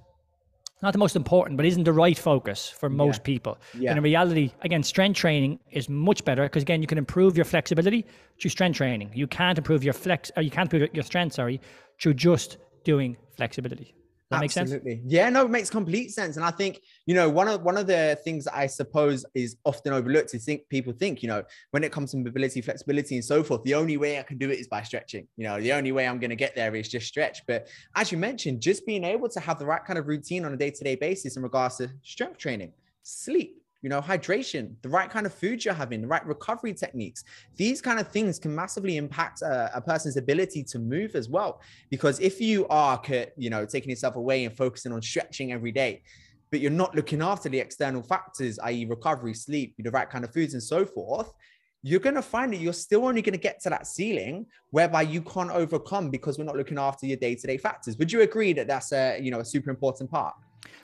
not 0.81 0.93
the 0.93 0.99
most 0.99 1.15
important, 1.15 1.57
but 1.57 1.65
isn't 1.67 1.83
the 1.83 1.93
right 1.93 2.17
focus 2.17 2.67
for 2.67 2.89
most 2.89 3.19
yeah. 3.19 3.23
people. 3.23 3.57
Yeah. 3.77 3.91
And 3.91 3.97
in 3.99 4.03
reality, 4.03 4.51
again, 4.61 4.81
strength 4.81 5.17
training 5.17 5.59
is 5.69 5.87
much 5.87 6.25
better 6.25 6.43
because 6.43 6.63
again, 6.63 6.81
you 6.81 6.87
can 6.87 6.97
improve 6.97 7.35
your 7.35 7.45
flexibility 7.45 8.03
through 8.39 8.49
strength 8.49 8.77
training. 8.77 9.11
You 9.13 9.27
can't 9.27 9.59
improve 9.59 9.83
your 9.83 9.93
flex, 9.93 10.31
or 10.35 10.41
you 10.41 10.49
can't 10.49 10.73
improve 10.73 10.89
your 10.93 11.03
strength, 11.03 11.33
sorry, 11.33 11.61
through 12.01 12.15
just 12.15 12.57
doing 12.83 13.15
flexibility. 13.37 13.93
That 14.31 14.43
Absolutely. 14.43 15.01
Yeah, 15.05 15.29
no, 15.29 15.43
it 15.43 15.51
makes 15.51 15.69
complete 15.69 16.11
sense. 16.11 16.37
And 16.37 16.45
I 16.45 16.51
think, 16.51 16.79
you 17.05 17.13
know, 17.13 17.29
one 17.29 17.49
of 17.49 17.63
one 17.63 17.75
of 17.75 17.85
the 17.85 18.17
things 18.23 18.47
I 18.47 18.65
suppose 18.65 19.25
is 19.35 19.57
often 19.65 19.91
overlooked 19.91 20.33
is 20.33 20.45
think 20.45 20.69
people 20.69 20.93
think, 20.93 21.21
you 21.21 21.27
know, 21.27 21.43
when 21.71 21.83
it 21.83 21.91
comes 21.91 22.11
to 22.11 22.17
mobility, 22.17 22.61
flexibility, 22.61 23.15
and 23.15 23.25
so 23.25 23.43
forth, 23.43 23.61
the 23.63 23.75
only 23.75 23.97
way 23.97 24.19
I 24.19 24.23
can 24.23 24.37
do 24.37 24.49
it 24.49 24.57
is 24.57 24.69
by 24.69 24.83
stretching. 24.83 25.27
You 25.35 25.43
know, 25.43 25.59
the 25.59 25.73
only 25.73 25.91
way 25.91 26.07
I'm 26.07 26.17
going 26.17 26.29
to 26.29 26.37
get 26.37 26.55
there 26.55 26.73
is 26.73 26.87
just 26.87 27.07
stretch. 27.07 27.45
But 27.45 27.67
as 27.95 28.09
you 28.13 28.17
mentioned, 28.17 28.61
just 28.61 28.85
being 28.85 29.03
able 29.03 29.27
to 29.27 29.39
have 29.41 29.59
the 29.59 29.65
right 29.65 29.83
kind 29.83 29.99
of 29.99 30.07
routine 30.07 30.45
on 30.45 30.53
a 30.53 30.57
day-to-day 30.57 30.95
basis 30.95 31.35
in 31.35 31.43
regards 31.43 31.75
to 31.77 31.89
strength 32.01 32.37
training, 32.37 32.71
sleep, 33.03 33.60
you 33.81 33.89
know, 33.89 33.99
hydration, 34.01 34.75
the 34.83 34.89
right 34.89 35.09
kind 35.09 35.25
of 35.25 35.33
food 35.33 35.65
you're 35.65 35.73
having, 35.73 36.01
the 36.01 36.07
right 36.07 36.25
recovery 36.25 36.73
techniques. 36.73 37.23
These 37.55 37.81
kind 37.81 37.99
of 37.99 38.07
things 38.07 38.37
can 38.37 38.53
massively 38.53 38.97
impact 38.97 39.41
a, 39.41 39.71
a, 39.75 39.81
person's 39.81 40.17
ability 40.17 40.63
to 40.65 40.79
move 40.79 41.15
as 41.15 41.29
well. 41.29 41.61
Because 41.89 42.19
if 42.19 42.39
you 42.39 42.67
are, 42.67 43.01
you 43.37 43.49
know, 43.49 43.65
taking 43.65 43.89
yourself 43.89 44.15
away 44.15 44.45
and 44.45 44.55
focusing 44.55 44.91
on 44.91 45.01
stretching 45.01 45.51
every 45.51 45.71
day, 45.71 46.03
but 46.51 46.59
you're 46.59 46.69
not 46.69 46.95
looking 46.95 47.21
after 47.21 47.49
the 47.49 47.59
external 47.59 48.03
factors, 48.03 48.59
i.e., 48.59 48.85
recovery, 48.85 49.33
sleep, 49.33 49.73
the 49.79 49.89
right 49.89 50.09
kind 50.09 50.23
of 50.23 50.33
foods, 50.33 50.53
and 50.53 50.61
so 50.61 50.85
forth, 50.85 51.33
you're 51.81 51.99
going 51.99 52.15
to 52.15 52.21
find 52.21 52.53
that 52.53 52.57
you're 52.57 52.73
still 52.73 53.05
only 53.05 53.21
going 53.23 53.33
to 53.33 53.39
get 53.39 53.59
to 53.61 53.69
that 53.69 53.87
ceiling 53.87 54.45
whereby 54.69 55.01
you 55.01 55.21
can't 55.21 55.49
overcome 55.49 56.11
because 56.11 56.37
we're 56.37 56.43
not 56.43 56.55
looking 56.55 56.77
after 56.77 57.07
your 57.07 57.17
day-to-day 57.17 57.57
factors. 57.57 57.97
Would 57.97 58.11
you 58.11 58.21
agree 58.21 58.53
that 58.53 58.67
that's 58.67 58.91
a, 58.91 59.19
you 59.19 59.31
know, 59.31 59.39
a 59.39 59.45
super 59.45 59.71
important 59.71 60.11
part? 60.11 60.35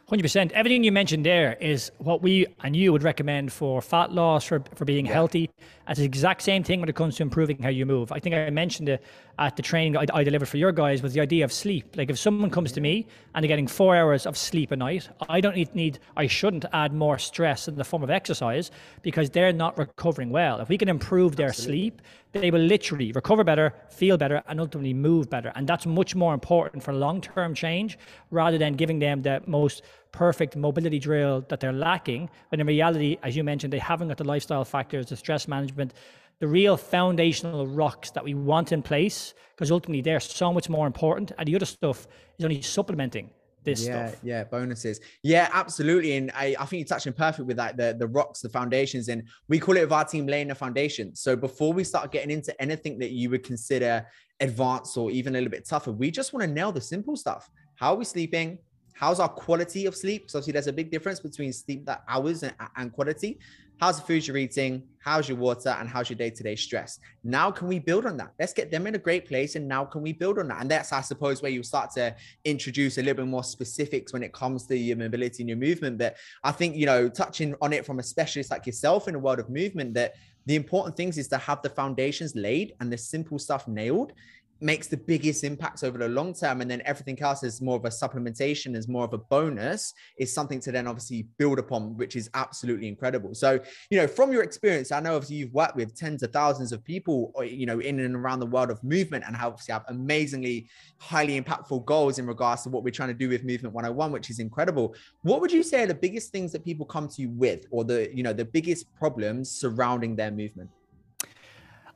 100%. 0.09 0.51
Everything 0.51 0.83
you 0.83 0.91
mentioned 0.91 1.25
there 1.25 1.57
is 1.59 1.91
what 1.97 2.21
we 2.21 2.45
and 2.63 2.75
you 2.75 2.93
would 2.93 3.03
recommend 3.03 3.51
for 3.51 3.81
fat 3.81 4.13
loss, 4.13 4.45
for, 4.45 4.63
for 4.73 4.85
being 4.85 5.05
yeah. 5.05 5.13
healthy. 5.13 5.49
It's 5.87 5.99
the 5.99 6.05
exact 6.05 6.41
same 6.41 6.63
thing 6.63 6.79
when 6.79 6.87
it 6.87 6.95
comes 6.95 7.17
to 7.17 7.23
improving 7.23 7.61
how 7.61 7.69
you 7.69 7.85
move. 7.85 8.11
I 8.11 8.19
think 8.19 8.33
I 8.33 8.49
mentioned 8.49 8.87
it 8.87 9.03
at 9.39 9.55
the 9.55 9.61
training 9.61 9.95
I, 9.97 10.05
I 10.13 10.23
delivered 10.23 10.47
for 10.47 10.57
your 10.57 10.71
guys 10.71 11.01
was 11.01 11.13
the 11.13 11.21
idea 11.21 11.45
of 11.45 11.53
sleep. 11.53 11.95
Like 11.95 12.09
if 12.09 12.17
someone 12.17 12.49
comes 12.49 12.71
to 12.73 12.81
me 12.81 13.07
and 13.35 13.43
they're 13.43 13.47
getting 13.47 13.67
four 13.67 13.95
hours 13.95 14.25
of 14.25 14.37
sleep 14.37 14.71
a 14.71 14.75
night, 14.75 15.09
I 15.29 15.41
don't 15.41 15.55
need, 15.55 15.73
need 15.75 15.99
I 16.15 16.27
shouldn't 16.27 16.65
add 16.73 16.93
more 16.93 17.17
stress 17.19 17.67
in 17.67 17.75
the 17.75 17.83
form 17.83 18.03
of 18.03 18.09
exercise 18.09 18.71
because 19.01 19.29
they're 19.29 19.53
not 19.53 19.77
recovering 19.77 20.29
well. 20.29 20.59
If 20.59 20.69
we 20.69 20.77
can 20.77 20.89
improve 20.89 21.35
their 21.35 21.49
Absolutely. 21.49 21.77
sleep, 21.77 22.01
they 22.33 22.51
will 22.51 22.61
literally 22.61 23.11
recover 23.11 23.43
better, 23.43 23.73
feel 23.89 24.17
better, 24.17 24.43
and 24.47 24.59
ultimately 24.59 24.93
move 24.93 25.29
better. 25.29 25.51
And 25.55 25.67
that's 25.67 25.85
much 25.85 26.15
more 26.15 26.33
important 26.33 26.83
for 26.83 26.93
long 26.93 27.21
term 27.21 27.53
change 27.53 27.97
rather 28.31 28.57
than 28.57 28.73
giving 28.73 28.99
them 28.99 29.21
the 29.21 29.41
most 29.45 29.83
perfect 30.11 30.55
mobility 30.55 30.99
drill 30.99 31.45
that 31.49 31.59
they're 31.59 31.73
lacking. 31.73 32.29
But 32.49 32.59
in 32.59 32.67
reality, 32.67 33.17
as 33.23 33.35
you 33.35 33.43
mentioned, 33.43 33.71
they 33.71 33.79
haven't 33.79 34.07
got 34.07 34.17
the 34.17 34.23
lifestyle 34.23 34.65
factors, 34.65 35.07
the 35.07 35.15
stress 35.15 35.47
management, 35.47 35.93
the 36.39 36.47
real 36.47 36.77
foundational 36.77 37.67
rocks 37.67 38.11
that 38.11 38.23
we 38.23 38.33
want 38.33 38.71
in 38.71 38.81
place, 38.81 39.33
because 39.55 39.71
ultimately 39.71 40.01
they're 40.01 40.19
so 40.19 40.53
much 40.53 40.69
more 40.69 40.85
important. 40.85 41.31
And 41.37 41.47
the 41.47 41.55
other 41.55 41.65
stuff 41.65 42.07
is 42.37 42.45
only 42.45 42.61
supplementing 42.61 43.31
this 43.63 43.85
yeah, 43.85 44.07
stuff. 44.07 44.19
Yeah, 44.23 44.43
bonuses. 44.43 44.99
Yeah, 45.23 45.49
absolutely. 45.51 46.15
And 46.15 46.31
I, 46.35 46.55
I 46.59 46.65
think 46.65 46.79
you're 46.81 46.87
touching 46.87 47.13
perfect 47.13 47.47
with 47.47 47.57
that, 47.57 47.75
the, 47.75 47.95
the 47.97 48.07
rocks, 48.07 48.41
the 48.41 48.49
foundations. 48.49 49.09
And 49.09 49.23
we 49.49 49.59
call 49.59 49.75
it 49.77 49.81
with 49.81 49.91
our 49.91 50.05
team 50.05 50.27
laying 50.27 50.47
the 50.47 50.55
foundation. 50.55 51.15
So 51.15 51.35
before 51.35 51.73
we 51.73 51.83
start 51.83 52.11
getting 52.11 52.31
into 52.31 52.59
anything 52.61 52.99
that 52.99 53.11
you 53.11 53.29
would 53.31 53.43
consider 53.43 54.05
advanced 54.39 54.95
or 54.95 55.09
even 55.11 55.35
a 55.35 55.39
little 55.39 55.51
bit 55.51 55.67
tougher, 55.67 55.91
we 55.91 56.11
just 56.11 56.33
want 56.33 56.45
to 56.45 56.51
nail 56.51 56.71
the 56.71 56.81
simple 56.81 57.15
stuff. 57.15 57.49
How 57.75 57.93
are 57.93 57.97
we 57.97 58.05
sleeping? 58.05 58.59
How's 58.93 59.19
our 59.19 59.29
quality 59.29 59.85
of 59.85 59.95
sleep? 59.95 60.29
So 60.31 60.37
obviously 60.39 60.53
there's 60.53 60.67
a 60.67 60.73
big 60.73 60.89
difference 60.89 61.19
between 61.19 61.51
sleep 61.51 61.85
that 61.85 62.03
hours 62.07 62.43
and, 62.43 62.55
and 62.77 62.91
quality. 62.91 63.39
How's 63.79 63.99
the 63.99 64.07
food 64.07 64.25
you're 64.25 64.37
eating? 64.37 64.81
How's 64.97 65.29
your 65.29 65.37
water? 65.37 65.69
And 65.69 65.87
how's 65.87 66.09
your 66.09 66.17
day-to-day 66.17 66.55
stress? 66.55 66.99
Now 67.23 67.51
can 67.51 67.67
we 67.67 67.77
build 67.77 68.07
on 68.07 68.17
that? 68.17 68.33
Let's 68.39 68.51
get 68.51 68.71
them 68.71 68.87
in 68.87 68.95
a 68.95 68.97
great 68.97 69.27
place. 69.27 69.55
And 69.55 69.67
now 69.67 69.85
can 69.85 70.01
we 70.01 70.13
build 70.13 70.39
on 70.39 70.47
that? 70.47 70.61
And 70.61 70.71
that's, 70.71 70.91
I 70.91 71.01
suppose, 71.01 71.43
where 71.43 71.51
you 71.51 71.61
start 71.61 71.91
to 71.91 72.15
introduce 72.43 72.97
a 72.97 73.01
little 73.01 73.23
bit 73.23 73.27
more 73.27 73.43
specifics 73.43 74.13
when 74.13 74.23
it 74.23 74.33
comes 74.33 74.65
to 74.65 74.75
your 74.75 74.97
mobility 74.97 75.43
and 75.43 75.49
your 75.49 75.59
movement. 75.59 75.99
But 75.99 76.17
I 76.43 76.51
think, 76.51 76.75
you 76.75 76.87
know, 76.87 77.07
touching 77.07 77.53
on 77.61 77.71
it 77.71 77.85
from 77.85 77.99
a 77.99 78.03
specialist 78.03 78.49
like 78.49 78.65
yourself 78.65 79.07
in 79.07 79.13
the 79.13 79.19
world 79.19 79.39
of 79.39 79.47
movement, 79.49 79.93
that 79.93 80.15
the 80.47 80.55
important 80.55 80.97
things 80.97 81.19
is 81.19 81.27
to 81.27 81.37
have 81.37 81.61
the 81.61 81.69
foundations 81.69 82.35
laid 82.35 82.73
and 82.79 82.91
the 82.91 82.97
simple 82.97 83.37
stuff 83.37 83.67
nailed 83.67 84.13
makes 84.61 84.87
the 84.87 84.97
biggest 84.97 85.43
impacts 85.43 85.83
over 85.83 85.97
the 85.97 86.07
long 86.07 86.33
term 86.33 86.61
and 86.61 86.69
then 86.69 86.81
everything 86.85 87.19
else 87.21 87.43
is 87.43 87.61
more 87.61 87.77
of 87.77 87.85
a 87.85 87.89
supplementation 87.89 88.75
is 88.75 88.87
more 88.87 89.05
of 89.05 89.13
a 89.13 89.17
bonus 89.17 89.93
is 90.17 90.33
something 90.33 90.59
to 90.59 90.71
then 90.71 90.87
obviously 90.87 91.27
build 91.37 91.59
upon 91.59 91.95
which 91.97 92.15
is 92.15 92.29
absolutely 92.33 92.87
incredible. 92.87 93.33
So 93.33 93.59
you 93.89 93.97
know 93.97 94.07
from 94.07 94.31
your 94.31 94.43
experience 94.43 94.91
i 94.91 94.99
know 94.99 95.15
obviously 95.15 95.37
you've 95.37 95.53
worked 95.53 95.75
with 95.75 95.95
tens 95.95 96.23
of 96.23 96.31
thousands 96.31 96.71
of 96.71 96.83
people 96.83 97.33
uh, 97.37 97.41
you 97.41 97.65
know 97.65 97.79
in 97.79 97.99
and 97.99 98.15
around 98.15 98.39
the 98.39 98.45
world 98.45 98.69
of 98.69 98.83
movement 98.83 99.23
and 99.25 99.35
obviously 99.35 99.73
have 99.73 99.85
amazingly 99.87 100.67
highly 100.99 101.39
impactful 101.39 101.85
goals 101.85 102.19
in 102.19 102.25
regards 102.25 102.63
to 102.63 102.69
what 102.69 102.83
we're 102.83 102.91
trying 102.91 103.09
to 103.09 103.13
do 103.13 103.29
with 103.29 103.43
movement 103.43 103.73
101 103.73 104.11
which 104.11 104.29
is 104.29 104.39
incredible. 104.39 104.95
What 105.21 105.41
would 105.41 105.51
you 105.51 105.63
say 105.63 105.83
are 105.83 105.87
the 105.87 105.93
biggest 105.93 106.31
things 106.31 106.51
that 106.51 106.63
people 106.63 106.85
come 106.85 107.07
to 107.09 107.21
you 107.21 107.29
with 107.29 107.65
or 107.71 107.83
the 107.83 108.09
you 108.13 108.23
know 108.23 108.33
the 108.33 108.45
biggest 108.45 108.93
problems 108.95 109.49
surrounding 109.49 110.15
their 110.15 110.31
movement 110.31 110.69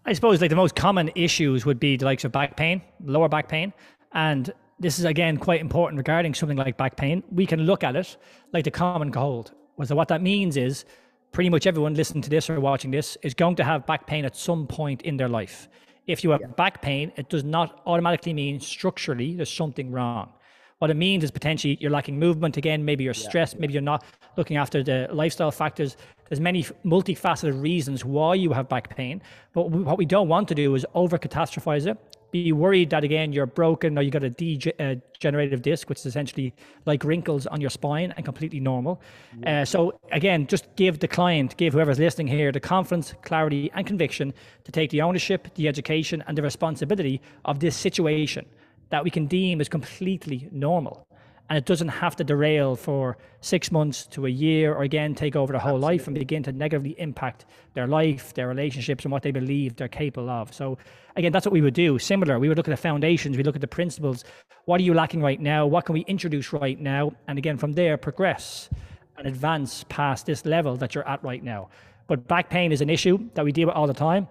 I 0.06 0.14
suppose 0.14 0.42
like 0.42 0.50
the 0.50 0.56
most 0.56 0.76
common 0.76 1.12
issues 1.16 1.66
would 1.66 1.80
be 1.80 1.96
the 1.96 2.06
likes 2.06 2.24
of 2.24 2.32
back 2.32 2.58
pain, 2.58 2.82
lower 3.04 3.30
back 3.30 3.48
pain, 3.48 3.72
and 4.14 4.52
this 4.80 4.98
is 4.98 5.06
again 5.06 5.38
quite 5.38 5.62
important 5.62 5.98
regarding 5.98 6.34
something 6.34 6.58
like 6.58 6.76
back 6.76 6.96
pain. 6.96 7.24
We 7.32 7.46
can 7.46 7.62
look 7.62 7.84
at 7.84 7.96
it 7.96 8.18
like 8.52 8.64
the 8.64 8.72
common 8.72 9.12
cold. 9.12 9.52
So 9.84 9.96
what 9.96 10.08
that 10.08 10.22
means 10.22 10.58
is 10.58 10.86
pretty 11.32 11.50
much 11.50 11.68
everyone 11.68 11.94
listening 11.94 12.24
to 12.24 12.30
this 12.30 12.50
or 12.50 12.60
watching 12.60 12.92
this 12.92 13.18
is 13.22 13.34
going 13.34 13.56
to 13.58 13.64
have 13.64 13.86
back 13.86 14.08
pain 14.08 14.26
at 14.26 14.36
some 14.36 14.68
point 14.68 15.04
in 15.04 15.18
their 15.18 15.30
life. 15.30 15.70
If 16.08 16.24
you 16.24 16.32
have 16.32 16.42
yeah. 16.42 16.48
back 16.48 16.82
pain, 16.82 17.12
it 17.16 17.30
does 17.30 17.44
not 17.44 17.82
automatically 17.86 18.34
mean 18.34 18.60
structurally 18.60 19.36
there's 19.36 19.54
something 19.54 19.92
wrong. 19.92 20.34
What 20.82 20.90
it 20.90 20.96
means 20.96 21.24
is 21.24 21.30
potentially 21.30 21.78
you're 21.80 21.92
lacking 21.92 22.18
movement 22.18 22.58
again, 22.58 22.84
maybe 22.84 23.04
you're 23.04 23.14
stressed, 23.14 23.54
yeah. 23.54 23.62
maybe 23.62 23.74
you're 23.74 23.84
not 23.84 24.04
looking 24.36 24.58
after 24.58 24.82
the 24.82 25.08
lifestyle 25.12 25.52
factors. 25.52 25.96
There's 26.28 26.40
many 26.40 26.64
multifaceted 26.84 27.62
reasons 27.62 28.04
why 28.04 28.34
you 28.34 28.52
have 28.52 28.68
back 28.68 28.96
pain. 28.96 29.22
But 29.54 29.70
what 29.70 30.00
we 30.00 30.06
don't 30.06 30.28
want 30.28 30.48
to 30.48 30.56
do 30.56 30.74
is 30.74 30.84
over 30.96 31.20
catastrophize 31.20 31.86
it 31.86 32.00
be 32.32 32.54
worried 32.54 32.90
that 32.90 33.04
again 33.04 33.34
you're 33.34 33.46
broken 33.46 33.98
or 33.98 34.02
you've 34.02 34.14
got 34.14 34.24
a 34.24 34.30
degenerative 34.30 35.60
uh, 35.60 35.62
disc, 35.62 35.90
which 35.90 36.00
is 36.00 36.06
essentially 36.06 36.54
like 36.86 37.04
wrinkles 37.04 37.46
on 37.46 37.60
your 37.60 37.70
spine 37.70 38.14
and 38.16 38.26
completely 38.26 38.60
normal. 38.60 39.02
Uh, 39.46 39.66
so 39.66 40.00
again, 40.14 40.48
just 40.48 40.74
give 40.78 41.00
the 41.00 41.08
client, 41.08 41.56
give 41.58 41.74
whoever's 41.74 42.00
listening 42.00 42.28
here, 42.28 42.52
the 42.52 42.60
confidence, 42.60 43.14
clarity, 43.22 43.70
and 43.74 43.86
conviction 43.86 44.34
to 44.64 44.72
take 44.72 44.90
the 44.92 45.02
ownership, 45.02 45.54
the 45.56 45.68
education, 45.68 46.24
and 46.26 46.38
the 46.38 46.42
responsibility 46.42 47.22
of 47.44 47.60
this 47.60 47.76
situation 47.76 48.46
that 48.92 49.04
we 49.04 49.10
can 49.10 49.26
deem 49.26 49.60
as 49.60 49.68
completely 49.68 50.48
normal 50.52 51.08
and 51.52 51.58
it 51.58 51.66
doesn't 51.66 51.90
have 51.90 52.16
to 52.16 52.24
derail 52.24 52.78
for 52.78 53.18
six 53.42 53.74
months 53.74 54.06
to 54.08 54.26
a 54.26 54.30
year 54.30 54.74
or 54.74 54.84
again 54.84 55.14
take 55.14 55.36
over 55.36 55.52
the 55.52 55.60
whole 55.60 55.76
Absolutely. 55.76 55.98
life 55.98 56.08
and 56.08 56.18
begin 56.18 56.44
to 56.44 56.54
negatively 56.54 56.98
impact 56.98 57.44
their 57.74 57.88
life, 57.88 58.34
their 58.34 58.48
relationships, 58.48 59.04
and 59.04 59.12
what 59.12 59.22
they 59.22 59.32
believe 59.32 59.76
they're 59.76 59.90
capable 59.90 60.30
of. 60.30 60.54
So, 60.54 60.78
again, 61.18 61.34
that's 61.34 61.46
what 61.46 61.52
we 61.52 61.60
would 61.60 61.74
do. 61.74 62.00
Similar, 62.00 62.40
we 62.40 62.48
would 62.48 62.56
look 62.56 62.70
at 62.70 62.72
the 62.72 62.78
foundations, 62.78 63.36
we 63.36 63.44
look 63.44 63.56
at 63.56 63.60
the 63.60 63.68
principles. 63.68 64.24
What 64.64 64.80
are 64.80 64.84
you 64.84 64.94
lacking 64.94 65.22
right 65.22 65.42
now? 65.42 65.68
What 65.68 65.84
can 65.84 65.92
we 65.92 66.06
introduce 66.08 66.54
right 66.54 66.80
now? 66.80 67.12
And 67.28 67.38
again, 67.38 67.58
from 67.58 67.74
there, 67.74 67.98
progress 67.98 68.70
and 69.18 69.28
advance 69.28 69.84
past 69.90 70.26
this 70.28 70.46
level 70.46 70.78
that 70.78 70.96
you're 70.96 71.06
at 71.06 71.22
right 71.22 71.44
now. 71.44 71.68
But 72.08 72.30
back 72.30 72.50
pain 72.50 72.72
is 72.72 72.80
an 72.80 72.90
issue 72.90 73.30
that 73.34 73.44
we 73.44 73.52
deal 73.52 73.68
with 73.68 73.76
all 73.76 73.88
the 73.88 73.94
time. 73.94 74.26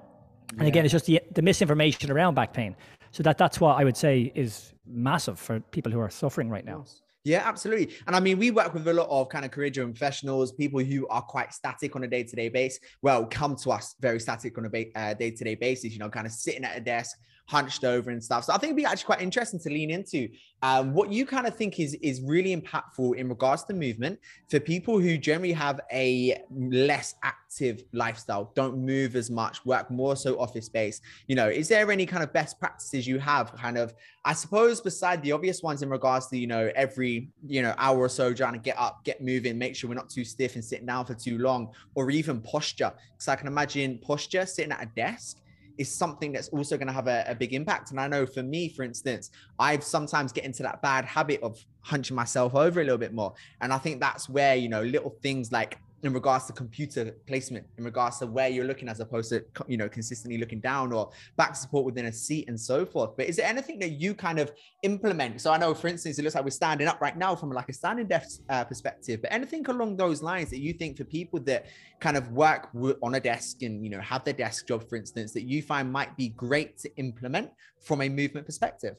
And 0.53 0.63
yeah. 0.63 0.69
again, 0.69 0.85
it's 0.87 0.93
just 0.93 1.05
the, 1.05 1.21
the 1.33 1.43
misinformation 1.43 2.11
around 2.11 2.33
back 2.33 2.55
pain. 2.55 2.75
So 3.13 3.23
that 3.23 3.39
that's 3.39 3.61
what 3.61 3.79
I 3.81 3.85
would 3.85 3.97
say 3.97 4.33
is 4.35 4.73
massive 4.87 5.39
for 5.39 5.61
people 5.61 5.91
who 5.91 6.01
are 6.01 6.11
suffering 6.11 6.49
right 6.49 6.65
now. 6.65 6.85
Yeah, 7.25 7.43
absolutely. 7.45 7.95
And 8.07 8.17
I 8.17 8.21
mean, 8.21 8.39
we 8.39 8.51
work 8.51 8.73
with 8.73 8.89
a 8.89 8.95
lot 8.95 9.09
of 9.11 9.29
kind 9.29 9.45
of 9.45 9.51
career 9.51 9.69
driven 9.69 9.93
professionals, 9.93 10.53
people 10.53 10.81
who 10.81 11.07
are 11.09 11.21
quite 11.21 11.53
static 11.53 11.95
on 11.95 12.05
a 12.05 12.09
day 12.09 12.23
to 12.23 12.37
day 12.37 12.49
basis. 12.49 12.81
Well, 13.03 13.27
come 13.27 13.57
to 13.57 13.73
us 13.73 13.95
very 14.01 14.21
static 14.21 14.57
on 14.57 14.65
a 14.65 14.69
day 14.71 15.31
to 15.31 15.45
day 15.45 15.55
basis, 15.55 15.93
you 15.93 15.99
know, 15.99 16.09
kind 16.09 16.27
of 16.27 16.33
sitting 16.33 16.65
at 16.65 16.79
a 16.79 16.81
desk, 16.81 17.19
hunched 17.51 17.83
over 17.83 18.11
and 18.11 18.23
stuff. 18.23 18.45
So 18.45 18.53
I 18.53 18.59
think 18.59 18.71
it'd 18.71 18.77
be 18.77 18.85
actually 18.85 19.07
quite 19.07 19.21
interesting 19.21 19.59
to 19.61 19.71
lean 19.71 19.91
into 19.91 20.29
um, 20.63 20.95
what 20.95 21.11
you 21.11 21.27
kind 21.27 21.49
of 21.49 21.57
think 21.57 21.81
is 21.81 21.95
is 21.95 22.21
really 22.23 22.55
impactful 22.55 23.17
in 23.17 23.29
regards 23.29 23.65
to 23.65 23.73
movement 23.75 24.21
for 24.49 24.61
people 24.61 25.01
who 25.01 25.19
generally 25.19 25.53
have 25.53 25.81
a 25.93 26.41
less 26.51 27.17
active 27.25 27.83
lifestyle, 27.93 28.53
don't 28.55 28.79
move 28.79 29.17
as 29.17 29.31
much, 29.31 29.67
work 29.67 29.91
more 29.91 30.15
so 30.15 30.39
office 30.39 30.67
space. 30.67 31.01
You 31.27 31.35
know, 31.35 31.49
is 31.49 31.67
there 31.69 31.91
any 31.91 32.07
kind 32.07 32.23
of 32.23 32.33
best 32.33 32.61
practices 32.61 33.05
you 33.05 33.19
have? 33.19 33.53
Kind 33.57 33.79
of, 33.79 33.95
I 34.25 34.33
suppose, 34.33 34.81
beside 34.81 35.21
the 35.23 35.33
obvious 35.33 35.61
ones 35.61 35.83
in 35.83 35.91
regards 35.91 36.29
to 36.29 36.39
you 36.39 36.47
know 36.47 36.71
every 36.77 37.31
you 37.45 37.63
know 37.63 37.75
hour 37.79 37.99
or 37.99 38.09
so 38.09 38.33
trying 38.33 38.53
to 38.53 38.61
get 38.61 38.79
up, 38.79 39.05
get 39.05 39.21
moving, 39.21 39.59
make 39.59 39.75
sure 39.75 39.91
we're 39.91 39.97
not 39.97 40.11
too 40.11 40.25
stiff 40.25 40.55
and 40.55 40.65
sitting 40.65 40.87
down 40.87 41.05
for 41.05 41.15
too 41.15 41.39
long, 41.39 41.73
or 41.97 42.11
even 42.11 42.41
posture. 42.41 42.93
Because 43.13 43.27
I 43.27 43.35
can 43.35 43.49
imagine 43.49 43.99
posture 43.99 44.47
sitting 44.47 44.71
at 44.71 44.83
a 44.83 44.87
desk 44.95 45.39
is 45.81 45.91
something 45.91 46.31
that's 46.31 46.49
also 46.49 46.77
going 46.77 46.87
to 46.87 46.93
have 46.93 47.07
a, 47.09 47.25
a, 47.27 47.35
big 47.35 47.55
impact. 47.55 47.91
And 47.91 47.99
I 47.99 48.07
know 48.07 48.27
for 48.27 48.43
me, 48.43 48.69
for 48.69 48.83
instance, 48.83 49.31
I've 49.59 49.83
sometimes 49.83 50.31
get 50.31 50.45
into 50.45 50.63
that 50.63 50.83
bad 50.83 51.07
habit 51.07 51.43
of 51.43 51.65
hunching 51.81 52.15
myself 52.15 52.55
over 52.55 52.83
a 52.83 52.85
little 52.85 52.99
bit 52.99 53.15
more. 53.15 53.33
And 53.63 53.73
I 53.73 53.79
think 53.79 53.99
that's 53.99 54.29
where, 54.29 54.55
you 54.55 54.69
know, 54.69 54.83
little 54.83 55.17
things 55.23 55.51
like 55.51 55.79
in 56.03 56.13
regards 56.13 56.47
to 56.47 56.53
computer 56.53 57.15
placement, 57.27 57.67
in 57.79 57.85
regards 57.85 58.19
to 58.19 58.27
where 58.27 58.49
you're 58.49 58.65
looking 58.65 58.89
as 58.89 59.01
opposed 59.01 59.31
to 59.31 59.45
you 59.69 59.77
know 59.77 59.89
consistently 59.89 60.39
looking 60.39 60.61
down 60.61 60.93
or 60.93 61.11
back 61.37 61.55
support 61.55 61.85
within 61.85 62.07
a 62.07 62.13
seat 62.13 62.49
and 62.49 62.59
so 62.59 62.87
forth. 62.87 63.17
But 63.17 63.27
is 63.27 63.37
there 63.37 63.47
anything 63.47 63.79
that 63.81 63.91
you 63.93 64.15
kind 64.15 64.39
of 64.39 64.53
implement? 64.83 65.41
So 65.41 65.53
I 65.53 65.59
know, 65.59 65.75
for 65.75 65.89
instance, 65.89 66.19
it 66.19 66.23
looks 66.23 66.35
like 66.35 66.45
we're 66.45 66.51
standing 66.51 66.89
up 66.89 67.01
right 67.01 67.17
now 67.17 67.37
from 67.37 67.51
like 67.51 67.69
a 67.69 67.73
standing 67.73 68.07
desk 68.07 68.41
uh, 68.49 68.65
perspective. 68.65 69.21
But 69.23 69.33
anything 69.33 69.67
along 69.67 69.97
those 69.97 70.23
lines 70.23 70.51
that 70.51 70.61
you 70.61 70.73
think 70.73 70.97
for 70.97 71.05
people 71.05 71.41
that 71.41 71.67
kind 72.01 72.17
of 72.17 72.31
work 72.33 72.69
on 73.03 73.15
a 73.15 73.21
desk 73.21 73.63
and 73.63 73.85
you 73.85 73.91
know 73.91 74.01
have 74.01 74.25
their 74.25 74.35
desk 74.35 74.67
job, 74.67 74.89
for 74.89 74.97
instance, 74.97 75.33
that 75.33 75.43
you 75.43 75.63
find 75.63 75.93
might 75.93 76.17
be 76.17 76.29
great 76.31 76.79
to 76.79 76.97
implement 76.97 77.51
from 77.81 78.03
a 78.03 78.09
movement 78.09 78.47
perspective? 78.47 78.97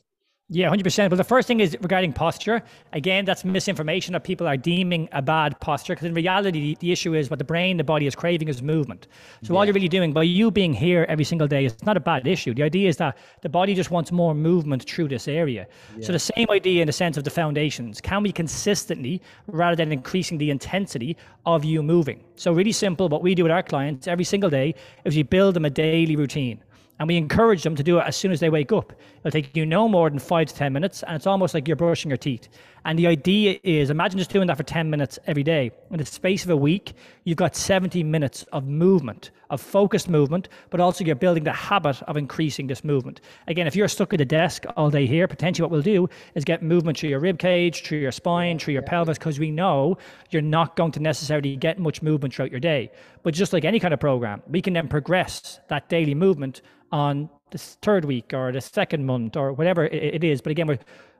Yeah, 0.53 0.69
100%. 0.69 1.09
But 1.09 1.15
the 1.15 1.23
first 1.23 1.47
thing 1.47 1.61
is 1.61 1.77
regarding 1.79 2.11
posture. 2.11 2.61
Again, 2.91 3.23
that's 3.23 3.45
misinformation 3.45 4.11
that 4.11 4.25
people 4.25 4.45
are 4.45 4.57
deeming 4.57 5.07
a 5.13 5.21
bad 5.21 5.57
posture 5.61 5.93
because 5.93 6.05
in 6.05 6.13
reality, 6.13 6.75
the 6.81 6.91
issue 6.91 7.13
is 7.13 7.29
what 7.29 7.39
the 7.39 7.45
brain, 7.45 7.77
the 7.77 7.85
body 7.85 8.05
is 8.05 8.15
craving 8.15 8.49
is 8.49 8.61
movement. 8.61 9.07
So, 9.43 9.53
yeah. 9.53 9.59
all 9.59 9.65
you're 9.65 9.73
really 9.73 9.87
doing 9.87 10.11
by 10.11 10.23
you 10.23 10.51
being 10.51 10.73
here 10.73 11.05
every 11.07 11.23
single 11.23 11.47
day 11.47 11.63
is 11.63 11.81
not 11.83 11.95
a 11.95 12.01
bad 12.01 12.27
issue. 12.27 12.53
The 12.53 12.63
idea 12.63 12.89
is 12.89 12.97
that 12.97 13.17
the 13.41 13.47
body 13.47 13.73
just 13.73 13.91
wants 13.91 14.11
more 14.11 14.35
movement 14.35 14.83
through 14.83 15.07
this 15.07 15.29
area. 15.29 15.67
Yeah. 15.95 16.05
So, 16.05 16.11
the 16.11 16.19
same 16.19 16.47
idea 16.49 16.81
in 16.81 16.87
the 16.87 16.91
sense 16.91 17.15
of 17.15 17.23
the 17.23 17.29
foundations 17.29 18.01
can 18.01 18.21
we 18.21 18.33
consistently, 18.33 19.21
rather 19.47 19.77
than 19.77 19.93
increasing 19.93 20.37
the 20.37 20.51
intensity 20.51 21.15
of 21.45 21.63
you 21.63 21.81
moving? 21.81 22.25
So, 22.35 22.51
really 22.51 22.73
simple, 22.73 23.07
what 23.07 23.23
we 23.23 23.35
do 23.35 23.43
with 23.43 23.53
our 23.53 23.63
clients 23.63 24.05
every 24.05 24.25
single 24.25 24.49
day 24.49 24.75
is 25.05 25.15
we 25.15 25.23
build 25.23 25.53
them 25.53 25.63
a 25.63 25.69
daily 25.69 26.17
routine 26.17 26.61
and 27.01 27.07
we 27.07 27.17
encourage 27.17 27.63
them 27.63 27.75
to 27.75 27.81
do 27.81 27.97
it 27.97 28.03
as 28.05 28.15
soon 28.15 28.31
as 28.31 28.39
they 28.39 28.51
wake 28.51 28.71
up. 28.71 28.93
It'll 29.25 29.31
take 29.31 29.57
you 29.57 29.65
no 29.65 29.87
more 29.87 30.07
than 30.07 30.19
five 30.19 30.49
to 30.49 30.53
10 30.53 30.71
minutes, 30.71 31.01
and 31.01 31.15
it's 31.15 31.25
almost 31.25 31.55
like 31.55 31.67
you're 31.67 31.75
brushing 31.75 32.11
your 32.11 32.17
teeth. 32.17 32.47
And 32.83 32.97
the 32.97 33.07
idea 33.07 33.59
is 33.63 33.89
imagine 33.89 34.17
just 34.17 34.31
doing 34.31 34.47
that 34.47 34.57
for 34.57 34.63
10 34.63 34.89
minutes 34.89 35.19
every 35.27 35.43
day. 35.43 35.71
In 35.91 35.97
the 35.97 36.05
space 36.05 36.43
of 36.43 36.49
a 36.49 36.57
week, 36.57 36.93
you've 37.25 37.37
got 37.37 37.55
70 37.55 38.03
minutes 38.03 38.43
of 38.51 38.65
movement, 38.65 39.29
of 39.51 39.61
focused 39.61 40.09
movement, 40.09 40.49
but 40.71 40.79
also 40.79 41.03
you're 41.03 41.15
building 41.15 41.43
the 41.43 41.51
habit 41.53 42.01
of 42.03 42.17
increasing 42.17 42.65
this 42.65 42.83
movement. 42.83 43.21
Again, 43.47 43.67
if 43.67 43.75
you're 43.75 43.87
stuck 43.87 44.13
at 44.13 44.17
the 44.17 44.25
desk 44.25 44.65
all 44.75 44.89
day 44.89 45.05
here, 45.05 45.27
potentially 45.27 45.63
what 45.63 45.71
we'll 45.71 45.83
do 45.83 46.09
is 46.33 46.43
get 46.43 46.63
movement 46.63 46.97
through 46.97 47.09
your 47.09 47.19
rib 47.19 47.37
cage, 47.37 47.83
through 47.83 47.99
your 47.99 48.11
spine, 48.11 48.57
through 48.57 48.73
your 48.73 48.81
pelvis, 48.81 49.19
because 49.19 49.39
we 49.39 49.51
know 49.51 49.97
you're 50.31 50.41
not 50.41 50.75
going 50.75 50.91
to 50.93 50.99
necessarily 50.99 51.55
get 51.55 51.77
much 51.77 52.01
movement 52.01 52.33
throughout 52.33 52.51
your 52.51 52.59
day. 52.59 52.91
But 53.21 53.35
just 53.35 53.53
like 53.53 53.63
any 53.63 53.79
kind 53.79 53.93
of 53.93 53.99
program, 53.99 54.41
we 54.47 54.61
can 54.61 54.73
then 54.73 54.87
progress 54.87 55.59
that 55.67 55.87
daily 55.87 56.15
movement 56.15 56.61
on 56.91 57.29
the 57.51 57.57
third 57.57 58.05
week 58.05 58.33
or 58.33 58.51
the 58.51 58.61
second 58.61 59.05
month 59.05 59.35
or 59.35 59.53
whatever 59.53 59.85
it 59.85 60.23
is. 60.23 60.41
But 60.41 60.51
again, 60.51 60.67
we're 60.67 60.79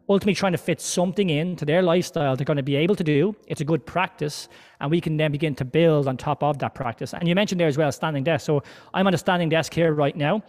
ultimately 0.09 0.35
trying 0.35 0.51
to 0.51 0.57
fit 0.57 0.81
something 0.81 1.29
into 1.29 1.65
their 1.65 1.81
lifestyle 1.81 2.35
they're 2.35 2.45
going 2.45 2.57
to 2.57 2.63
be 2.63 2.75
able 2.75 2.95
to 2.95 3.03
do. 3.03 3.35
It's 3.47 3.61
a 3.61 3.65
good 3.65 3.85
practice, 3.85 4.49
and 4.79 4.91
we 4.91 5.01
can 5.01 5.17
then 5.17 5.31
begin 5.31 5.55
to 5.55 5.65
build 5.65 6.07
on 6.07 6.17
top 6.17 6.43
of 6.43 6.59
that 6.59 6.75
practice. 6.75 7.13
And 7.13 7.27
you 7.27 7.35
mentioned 7.35 7.59
there 7.59 7.67
as 7.67 7.77
well 7.77 7.91
standing 7.91 8.23
desk. 8.23 8.45
So 8.45 8.63
I'm 8.93 9.07
on 9.07 9.13
a 9.13 9.17
standing 9.17 9.49
desk 9.49 9.73
here 9.73 9.93
right 9.93 10.15
now. 10.15 10.43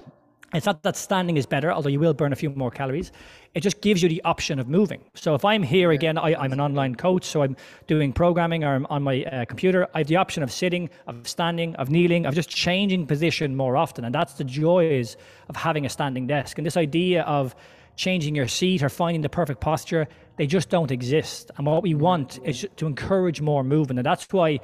It's 0.54 0.66
not 0.66 0.82
that 0.82 0.96
standing 0.96 1.38
is 1.38 1.46
better, 1.46 1.72
although 1.72 1.88
you 1.88 1.98
will 1.98 2.12
burn 2.12 2.32
a 2.32 2.36
few 2.36 2.50
more 2.50 2.70
calories. 2.70 3.10
It 3.54 3.60
just 3.60 3.80
gives 3.80 4.02
you 4.02 4.08
the 4.08 4.22
option 4.24 4.58
of 4.58 4.68
moving. 4.68 5.02
So 5.14 5.34
if 5.34 5.46
I'm 5.46 5.62
here 5.62 5.92
again, 5.92 6.18
I, 6.18 6.44
am 6.44 6.52
an 6.52 6.60
online 6.60 6.94
coach, 6.94 7.24
so 7.24 7.42
I'm 7.42 7.56
doing 7.86 8.12
programming 8.12 8.62
or 8.62 8.74
I'm 8.74 8.86
on 8.86 9.02
my 9.02 9.24
uh, 9.24 9.44
computer. 9.46 9.88
I 9.94 9.98
have 9.98 10.08
the 10.08 10.16
option 10.16 10.42
of 10.42 10.52
sitting, 10.52 10.90
of 11.06 11.26
standing, 11.26 11.74
of 11.76 11.88
kneeling, 11.88 12.26
of 12.26 12.34
just 12.34 12.50
changing 12.50 13.06
position 13.06 13.56
more 13.56 13.78
often. 13.78 14.04
And 14.04 14.14
that's 14.14 14.34
the 14.34 14.44
joys 14.44 15.16
of 15.48 15.56
having 15.56 15.86
a 15.86 15.88
standing 15.88 16.26
desk. 16.26 16.58
And 16.58 16.66
this 16.66 16.76
idea 16.76 17.22
of 17.22 17.54
changing 17.96 18.34
your 18.34 18.48
seat 18.48 18.82
or 18.82 18.88
finding 18.88 19.22
the 19.22 19.28
perfect 19.28 19.60
posture, 19.60 20.08
they 20.36 20.46
just 20.46 20.70
don't 20.70 20.90
exist. 20.90 21.50
And 21.56 21.66
what 21.66 21.82
we 21.82 21.94
want 21.94 22.38
is 22.44 22.66
to 22.76 22.86
encourage 22.86 23.40
more 23.40 23.62
movement. 23.62 23.98
And 23.98 24.06
that's 24.06 24.26
why 24.32 24.60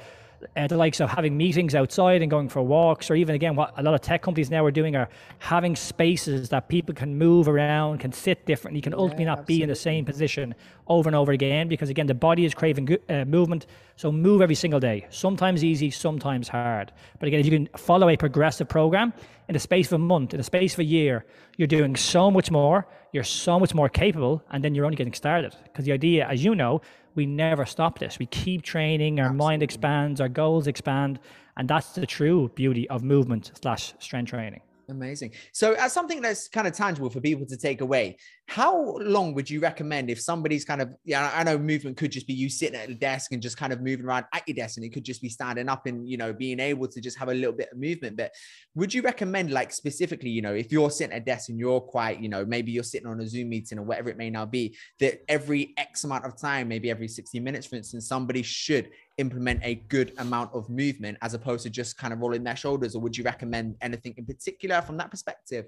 uh, 0.55 0.67
the 0.67 0.77
likes 0.77 0.99
of 0.99 1.09
having 1.09 1.37
meetings 1.37 1.75
outside 1.75 2.21
and 2.21 2.29
going 2.29 2.49
for 2.49 2.61
walks, 2.61 3.09
or 3.09 3.15
even 3.15 3.35
again, 3.35 3.55
what 3.55 3.73
a 3.77 3.83
lot 3.83 3.93
of 3.93 4.01
tech 4.01 4.21
companies 4.21 4.49
now 4.49 4.63
are 4.65 4.71
doing 4.71 4.95
are 4.95 5.09
having 5.39 5.75
spaces 5.75 6.49
that 6.49 6.67
people 6.67 6.93
can 6.95 7.17
move 7.17 7.47
around, 7.47 7.99
can 7.99 8.11
sit 8.11 8.45
differently, 8.45 8.81
can 8.81 8.93
ultimately 8.93 9.23
yeah, 9.23 9.31
not 9.31 9.39
absolutely. 9.39 9.57
be 9.57 9.63
in 9.63 9.69
the 9.69 9.75
same 9.75 10.05
position 10.05 10.55
over 10.87 11.09
and 11.09 11.15
over 11.15 11.31
again. 11.31 11.67
Because 11.67 11.89
again, 11.89 12.07
the 12.07 12.13
body 12.13 12.45
is 12.45 12.53
craving 12.53 12.97
uh, 13.09 13.25
movement, 13.25 13.65
so 13.95 14.11
move 14.11 14.41
every 14.41 14.55
single 14.55 14.79
day. 14.79 15.05
Sometimes 15.09 15.63
easy, 15.63 15.91
sometimes 15.91 16.47
hard. 16.47 16.91
But 17.19 17.27
again, 17.27 17.39
if 17.39 17.45
you 17.45 17.51
can 17.51 17.67
follow 17.77 18.09
a 18.09 18.17
progressive 18.17 18.67
program 18.67 19.13
in 19.47 19.53
the 19.53 19.59
space 19.59 19.87
of 19.87 19.93
a 19.93 19.97
month, 19.99 20.33
in 20.33 20.37
the 20.37 20.43
space 20.43 20.73
of 20.73 20.79
a 20.79 20.83
year, 20.83 21.25
you're 21.57 21.67
doing 21.67 21.95
so 21.95 22.31
much 22.31 22.51
more. 22.51 22.87
You're 23.11 23.23
so 23.23 23.59
much 23.59 23.73
more 23.73 23.89
capable, 23.89 24.43
and 24.51 24.63
then 24.63 24.75
you're 24.75 24.85
only 24.85 24.95
getting 24.95 25.13
started. 25.13 25.55
Because 25.63 25.85
the 25.85 25.91
idea, 25.91 26.27
as 26.27 26.43
you 26.43 26.53
know, 26.53 26.81
we 27.19 27.25
never 27.25 27.65
stop 27.65 27.99
this. 27.99 28.17
We 28.17 28.27
keep 28.27 28.61
training, 28.61 29.19
our 29.19 29.25
Absolutely. 29.25 29.45
mind 29.45 29.63
expands, 29.63 30.21
our 30.21 30.29
goals 30.29 30.67
expand, 30.67 31.19
and 31.57 31.67
that's 31.67 31.89
the 31.91 32.05
true 32.05 32.49
beauty 32.55 32.87
of 32.87 33.03
movement 33.03 33.51
slash 33.61 33.93
strength 33.99 34.29
training. 34.29 34.61
Amazing. 34.89 35.33
So, 35.51 35.73
as 35.73 35.93
something 35.93 36.19
that's 36.19 36.47
kind 36.47 36.65
of 36.67 36.73
tangible 36.73 37.11
for 37.11 37.21
people 37.21 37.45
to 37.45 37.57
take 37.57 37.81
away, 37.81 38.17
how 38.47 38.97
long 38.97 39.35
would 39.35 39.47
you 39.47 39.59
recommend 39.59 40.09
if 40.09 40.19
somebody's 40.19 40.65
kind 40.65 40.81
of, 40.81 40.89
yeah, 41.05 41.31
I 41.31 41.43
know 41.43 41.59
movement 41.59 41.95
could 41.95 42.11
just 42.11 42.25
be 42.25 42.33
you 42.33 42.49
sitting 42.49 42.79
at 42.79 42.89
a 42.89 42.95
desk 42.95 43.31
and 43.31 43.39
just 43.39 43.55
kind 43.55 43.71
of 43.71 43.81
moving 43.81 44.05
around 44.07 44.25
at 44.33 44.47
your 44.47 44.55
desk, 44.55 44.77
and 44.77 44.85
it 44.85 44.89
could 44.89 45.03
just 45.03 45.21
be 45.21 45.29
standing 45.29 45.69
up 45.69 45.85
and, 45.85 46.09
you 46.09 46.17
know, 46.17 46.33
being 46.33 46.59
able 46.59 46.87
to 46.87 46.99
just 47.01 47.19
have 47.19 47.29
a 47.29 47.33
little 47.33 47.53
bit 47.53 47.69
of 47.71 47.77
movement. 47.77 48.17
But 48.17 48.31
would 48.73 48.91
you 48.91 49.03
recommend, 49.03 49.51
like, 49.51 49.71
specifically, 49.71 50.31
you 50.31 50.41
know, 50.41 50.55
if 50.55 50.71
you're 50.71 50.89
sitting 50.89 51.13
at 51.13 51.21
a 51.21 51.25
desk 51.25 51.49
and 51.49 51.59
you're 51.59 51.81
quite, 51.81 52.19
you 52.19 52.29
know, 52.29 52.43
maybe 52.43 52.71
you're 52.71 52.83
sitting 52.83 53.07
on 53.07 53.19
a 53.19 53.27
Zoom 53.27 53.49
meeting 53.49 53.77
or 53.77 53.83
whatever 53.83 54.09
it 54.09 54.17
may 54.17 54.31
now 54.31 54.47
be, 54.47 54.75
that 54.99 55.21
every 55.29 55.75
X 55.77 56.03
amount 56.03 56.25
of 56.25 56.35
time, 56.35 56.67
maybe 56.67 56.89
every 56.89 57.07
60 57.07 57.39
minutes, 57.39 57.67
for 57.67 57.75
instance, 57.75 58.07
somebody 58.07 58.41
should 58.41 58.89
implement 59.19 59.59
a 59.63 59.75
good 59.75 60.13
amount 60.17 60.53
of 60.53 60.69
movement 60.69 61.17
as 61.21 61.33
opposed 61.33 61.63
to 61.63 61.69
just 61.69 61.97
kind 61.97 62.13
of 62.13 62.19
rolling 62.19 62.43
their 62.43 62.55
shoulders? 62.55 62.95
Or 62.95 63.01
would 63.01 63.17
you 63.17 63.23
recommend 63.23 63.75
anything 63.81 64.13
in 64.17 64.25
particular 64.25 64.81
from 64.81 64.97
that 64.97 65.11
perspective? 65.11 65.65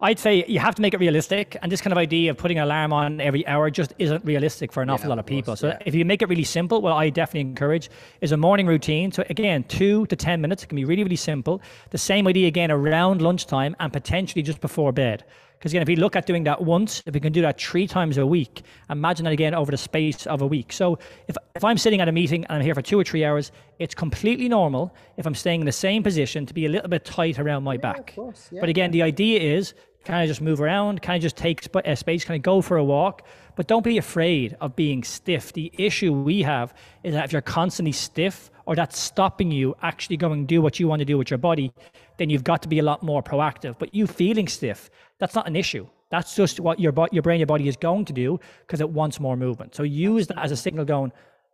I'd 0.00 0.18
say 0.18 0.44
you 0.46 0.58
have 0.60 0.74
to 0.76 0.82
make 0.82 0.94
it 0.94 1.00
realistic, 1.00 1.56
and 1.60 1.72
this 1.72 1.80
kind 1.80 1.92
of 1.92 1.98
idea 1.98 2.30
of 2.30 2.38
putting 2.38 2.58
an 2.58 2.64
alarm 2.64 2.92
on 2.92 3.20
every 3.20 3.46
hour 3.46 3.70
just 3.70 3.94
isn't 3.98 4.24
realistic 4.24 4.72
for 4.72 4.82
an 4.82 4.88
yeah, 4.88 4.94
awful 4.94 5.08
lot 5.08 5.18
of, 5.18 5.26
people. 5.26 5.52
Course, 5.52 5.60
so 5.60 5.68
yeah. 5.68 5.78
if 5.84 5.94
you 5.94 6.04
make 6.04 6.22
it 6.22 6.28
really 6.28 6.44
simple, 6.44 6.80
what 6.80 6.92
I 6.92 7.10
definitely 7.10 7.40
encourage 7.40 7.90
is 8.20 8.32
a 8.32 8.36
morning 8.36 8.66
routine. 8.66 9.10
So 9.10 9.24
again, 9.28 9.64
two 9.64 10.06
to 10.06 10.16
ten 10.16 10.40
minutes. 10.40 10.62
It 10.62 10.68
can 10.68 10.76
be 10.76 10.84
really, 10.84 11.02
really 11.02 11.16
simple. 11.16 11.60
The 11.90 11.98
same 11.98 12.26
idea 12.26 12.46
again 12.46 12.70
around 12.70 13.22
lunchtime 13.22 13.74
and 13.80 13.92
potentially 13.92 14.42
just 14.42 14.60
before 14.60 14.92
bed. 14.92 15.24
Because 15.58 15.72
again, 15.72 15.82
if 15.82 15.88
we 15.88 15.96
look 15.96 16.16
at 16.16 16.26
doing 16.26 16.44
that 16.44 16.62
once, 16.62 17.02
if 17.06 17.14
we 17.14 17.20
can 17.20 17.32
do 17.32 17.40
that 17.42 17.60
three 17.60 17.86
times 17.86 18.18
a 18.18 18.26
week, 18.26 18.62
imagine 18.90 19.24
that 19.24 19.32
again 19.32 19.54
over 19.54 19.70
the 19.70 19.76
space 19.76 20.26
of 20.26 20.42
a 20.42 20.46
week. 20.46 20.72
So 20.72 20.98
if, 21.28 21.36
if 21.54 21.64
I'm 21.64 21.78
sitting 21.78 22.00
at 22.00 22.08
a 22.08 22.12
meeting 22.12 22.44
and 22.44 22.58
I'm 22.58 22.62
here 22.62 22.74
for 22.74 22.82
two 22.82 23.00
or 23.00 23.04
three 23.04 23.24
hours, 23.24 23.52
it's 23.78 23.94
completely 23.94 24.48
normal 24.48 24.94
if 25.16 25.26
I'm 25.26 25.34
staying 25.34 25.60
in 25.60 25.66
the 25.66 25.72
same 25.72 26.02
position 26.02 26.44
to 26.46 26.54
be 26.54 26.66
a 26.66 26.68
little 26.68 26.88
bit 26.88 27.04
tight 27.04 27.38
around 27.38 27.64
my 27.64 27.74
yeah, 27.74 27.80
back. 27.80 28.14
Course, 28.14 28.48
yeah. 28.52 28.60
But 28.60 28.68
again, 28.68 28.90
the 28.90 29.02
idea 29.02 29.40
is 29.40 29.74
kind 30.04 30.22
of 30.22 30.28
just 30.28 30.40
move 30.40 30.60
around, 30.60 31.02
kind 31.02 31.16
of 31.16 31.22
just 31.22 31.36
take 31.36 31.62
sp- 31.64 31.84
uh, 31.84 31.94
space, 31.94 32.24
kind 32.24 32.38
of 32.38 32.42
go 32.42 32.60
for 32.60 32.76
a 32.76 32.84
walk, 32.84 33.26
but 33.56 33.66
don't 33.66 33.82
be 33.82 33.98
afraid 33.98 34.56
of 34.60 34.76
being 34.76 35.02
stiff. 35.02 35.52
The 35.52 35.72
issue 35.76 36.12
we 36.12 36.42
have 36.42 36.74
is 37.02 37.14
that 37.14 37.24
if 37.24 37.32
you're 37.32 37.42
constantly 37.42 37.92
stiff 37.92 38.50
or 38.66 38.74
that's 38.74 38.98
stopping 38.98 39.50
you 39.50 39.74
actually 39.82 40.16
going 40.16 40.44
do 40.44 40.60
what 40.60 40.78
you 40.78 40.88
want 40.88 41.00
to 41.00 41.04
do 41.04 41.16
with 41.16 41.30
your 41.30 41.38
body, 41.38 41.72
then 42.18 42.28
you've 42.28 42.44
got 42.44 42.62
to 42.62 42.68
be 42.68 42.80
a 42.80 42.82
lot 42.82 43.02
more 43.02 43.22
proactive. 43.22 43.78
But 43.78 43.94
you 43.94 44.06
feeling 44.06 44.48
stiff, 44.48 44.90
that's 45.18 45.34
not 45.34 45.46
an 45.46 45.56
issue. 45.56 45.86
That's 46.10 46.36
just 46.36 46.60
what 46.60 46.78
your, 46.78 46.92
your 47.12 47.22
brain, 47.22 47.40
your 47.40 47.46
body 47.46 47.68
is 47.68 47.76
going 47.76 48.04
to 48.06 48.12
do 48.12 48.38
because 48.66 48.80
it 48.80 48.88
wants 48.88 49.18
more 49.18 49.36
movement. 49.36 49.74
So 49.74 49.82
use 49.82 50.26
that 50.28 50.38
as 50.38 50.52
a 50.52 50.56
signal 50.56 50.84
going, 50.84 51.12